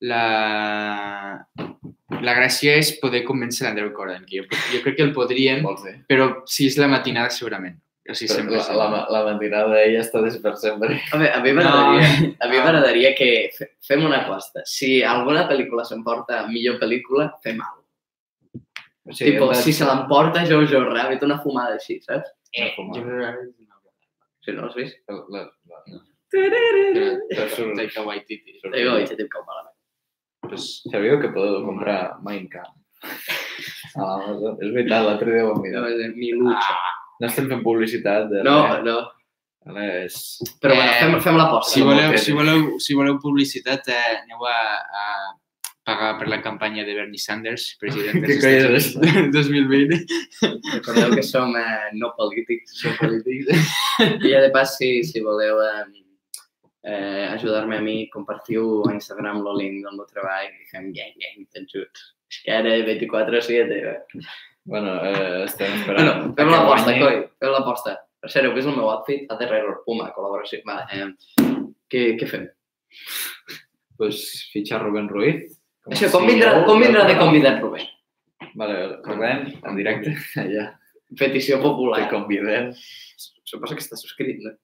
[0.00, 0.22] la,
[2.24, 5.12] la gràcia és poder convèncer l'Andreu Corden, que jo, jo crec que el
[5.66, 5.98] Vols dir?
[6.08, 7.76] però si és la matinada segurament.
[8.08, 8.56] O sigui, sempre.
[8.56, 10.96] la, la, la matinada d'ella està des per sempre.
[11.12, 12.06] A mi m'agradaria
[12.40, 14.62] a mi m'agradaria que fe- fem una aposta.
[14.64, 17.86] Si alguna pel·lícula s'emporta millor pel·lícula, fem alguna
[19.10, 22.30] O Sí, tipo, hem de- si se l'emporta Jojo Rabbit, una fumada així, saps?
[22.56, 23.00] Una fumada.
[23.00, 23.70] Jo crec que
[24.44, 24.96] Si no l'has vist.
[25.08, 26.00] La, la, la, no.
[27.76, 28.58] Taika Waititi.
[28.60, 29.76] surt- Digo, i se diu que ho malament.
[30.42, 32.76] Pues, Sabíeu que podeu comprar Minecraft?
[33.96, 34.56] A l'Amazon.
[34.62, 35.82] És veritat, l'altre dia ho vam mirar.
[36.16, 36.76] Mi lucha.
[37.20, 38.84] No estem fent publicitat de No, res.
[38.86, 38.98] no.
[39.68, 40.14] Ara és...
[40.62, 41.74] Però bueno, Eh, fem, fem l'aposta.
[41.74, 45.04] si, no voleu, si, voleu, si voleu publicitat, eh, aneu a, a
[45.84, 50.00] pagar per la campanya de Bernie Sanders, president dels Estats Units 2020.
[50.78, 52.78] Recordeu que som eh, no polítics.
[52.80, 53.52] Som polítics.
[54.24, 55.84] I ja de pas, si, si voleu eh,
[56.88, 61.12] eh, ajudar-me a mi, compartiu a Instagram el link del meu treball i fem gang,
[61.20, 62.06] gang, tots junts.
[62.32, 63.82] És que ara 24-7...
[63.92, 64.24] Eh?
[64.70, 66.06] Bueno, eh, estem esperant.
[66.06, 67.96] Bueno, fem que l'aposta, coi, fem l'aposta.
[68.22, 69.24] Per cert, heu vist el meu outfit?
[69.26, 70.60] A Error Puma, col·laboració.
[70.68, 71.08] Va, eh,
[71.90, 72.44] què, què fem?
[73.98, 74.20] Pues
[74.52, 75.56] fitxar Rubén Ruiz.
[75.82, 77.90] Com Això, com vindrà, com vindrà de convidat Rubén?
[78.54, 80.14] Vale, Rubén, en directe,
[80.44, 80.68] allà.
[81.18, 82.04] Petició popular.
[82.04, 82.70] Te convidem.
[83.50, 84.54] Suposo que està subscrit, no?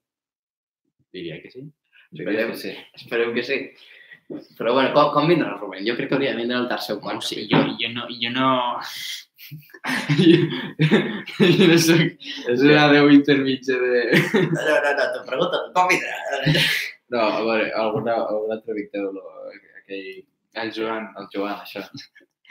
[1.11, 1.67] Diria que sí.
[2.15, 2.77] Crec que sí.
[2.95, 3.59] Espereu que sí.
[4.55, 5.83] Però bueno, com, com vindrà Rubén?
[5.83, 7.27] Jo crec que hauria de vindre al tercer o quart.
[7.27, 8.07] sí, jo, jo no...
[8.23, 8.53] Jo no...
[10.19, 10.39] jo,
[11.39, 14.03] jo no soc És la veu intermitja de...
[14.35, 16.15] No, no, no, te pregunto, com vindrà?
[17.13, 19.25] No, a veure, alguna, algun altre Victor, lo,
[19.83, 20.25] aquell,
[20.57, 21.11] El Joan.
[21.21, 21.83] el Joan, això.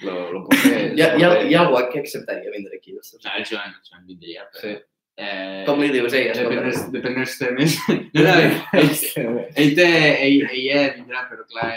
[0.05, 2.93] Lo, lo porté, Hi ha, hi, ha, hi ha algú que acceptaria vindre aquí.
[2.95, 3.01] No?
[3.01, 4.61] No, el Joan, el Joan vindria, però...
[4.61, 4.75] Sí.
[5.15, 6.91] Eh, Com li dius, ei, Depèn escolta.
[6.91, 7.75] depèn dels temes.
[8.15, 8.33] No, no,
[8.75, 8.89] ell,
[9.55, 9.86] ell, té,
[10.25, 11.69] ell, ella vindrà, però clar,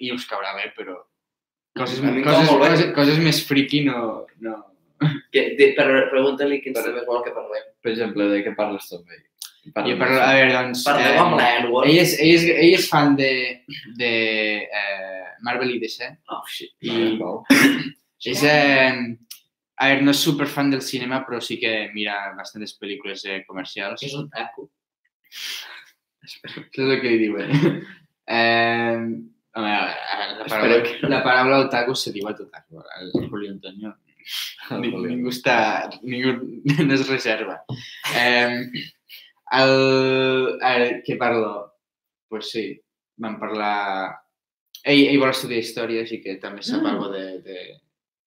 [0.00, 0.94] i us caurà bé, però
[1.76, 2.24] coses, coses, bé.
[2.24, 4.24] coses, coses més friki no...
[4.44, 4.62] no.
[5.34, 7.64] Que, di, per, pregunta-li quins temes vol que parlem.
[7.84, 9.24] Per exemple, de què parles tu amb ell?
[9.74, 10.84] Parla Jo parlo, a veure, doncs...
[10.86, 11.88] Parleu amb l'Airwolf.
[11.90, 13.30] ell, és, ell, és, ell és fan de,
[13.98, 14.10] de
[14.64, 16.08] eh, Marvel i DC.
[16.32, 16.72] Oh, shit.
[16.86, 17.18] I
[18.32, 18.94] és, eh,
[19.76, 23.42] a veure, no és super fan del cinema, però sí que mira bastantes pel·lícules eh,
[23.48, 24.06] comercials.
[24.06, 24.70] És un taco.
[26.26, 27.54] Això és el que li diuen.
[28.26, 28.96] Eh,
[29.56, 32.82] home, la Espero paraula, que- la paraula otaku se diu a otaku.
[33.00, 33.94] El Julio Antonio.
[34.82, 35.56] Ni, ningú està...
[36.02, 36.32] Ningú
[36.86, 37.60] no es reserva.
[38.14, 38.66] Eh,
[39.60, 39.74] el,
[40.60, 41.54] a veure, què parlo?
[42.28, 42.64] pues sí,
[43.22, 44.10] vam parlar...
[44.86, 46.90] Ell, ell vol estudiar història, així que també sap Mm.
[46.90, 47.24] algo de...
[47.46, 47.58] de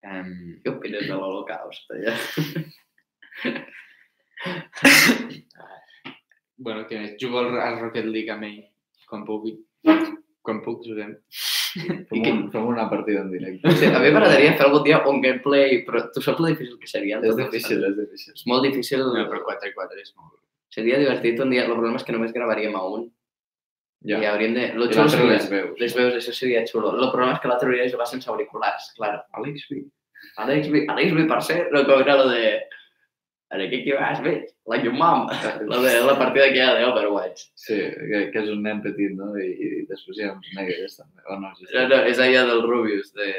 [0.07, 0.31] um,
[0.63, 1.91] Què opines de l'Holocaust?
[1.99, 2.15] Ja?
[6.57, 8.59] bueno, que jugo al Rocket League amb ell
[9.09, 9.57] quan pugui.
[10.45, 11.15] Quan puc, juguem.
[12.09, 13.71] Fem, un, fem una partida en directe.
[13.77, 16.87] Sí, a mi m'agradaria fer algun dia un gameplay, però tu saps lo difícil que
[16.89, 17.19] seria?
[17.21, 18.33] És difícil, és difícil.
[18.33, 19.03] És molt difícil.
[19.05, 20.37] No, però 4 i 4 és molt...
[20.73, 21.65] Seria divertit un dia.
[21.65, 23.07] El problema és que només gravaríem a un.
[24.07, 24.19] Ja.
[24.23, 24.65] I hauríem de...
[24.79, 25.35] Lo I xulo l'altre seria...
[25.35, 25.71] les veus.
[25.83, 26.95] Les veus, això seria xulo.
[26.95, 29.21] El problema és que l'altre hauria de jugar sense auriculars, claro.
[29.35, 29.81] Àlex B.
[30.39, 32.53] Alex, B- Alex B, per ser, no com era lo de...
[33.49, 34.51] Ara, què que vas, bitch?
[34.69, 35.29] Like your mom.
[35.31, 37.47] La, de, la partida que hi ha d'Overwatch.
[37.57, 37.79] Sí,
[38.11, 39.31] que, que és un nen petit, no?
[39.41, 41.23] I, i després hi ha uns negres també.
[41.25, 43.31] O no, és No, no, és allà del Rubius, de,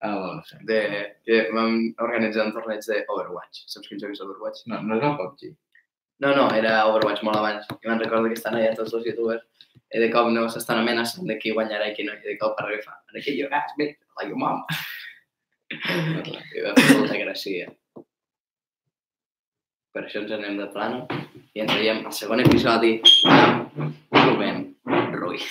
[0.00, 0.56] Ah, bueno, sí.
[0.62, 3.64] de, que vam organitzar un torneig d'Overwatch.
[3.66, 4.60] Saps quin joc és Overwatch?
[4.70, 5.48] No, no era PUBG.
[6.22, 7.66] No, no, era Overwatch molt abans.
[7.74, 9.42] I me'n recordo que estan allà tots els youtubers
[9.94, 12.14] i de cop no s'estan amenaçant de qui guanyarà i qui no.
[12.14, 13.90] I de cop arriba fa, ara que jugas, bé,
[14.20, 14.62] like your mom.
[15.74, 17.68] I va fer molta gràcia.
[19.98, 20.98] Per això ens anem de plano
[21.58, 22.90] i ens veiem al segon episodi
[23.26, 23.72] amb
[24.14, 24.60] Rubén
[25.18, 25.46] Ruiz.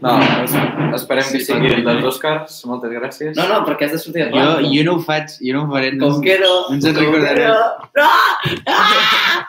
[0.00, 0.54] No, es,
[0.96, 1.82] esperem que Sí, siguin sí.
[1.84, 2.56] dels Oscars.
[2.70, 3.36] Moltes gràcies.
[3.36, 4.70] No, no, perquè has de sortir de Jo, plano.
[4.72, 5.92] jo no ho faig, jo no ho faré.
[5.98, 6.54] No, Com que no?
[6.70, 7.48] no ens en com que recordarem.
[7.52, 7.60] no?
[8.08, 8.32] Ah!
[8.72, 9.46] Ah!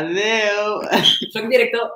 [0.00, 0.82] Adeu!
[1.32, 1.94] Soc director.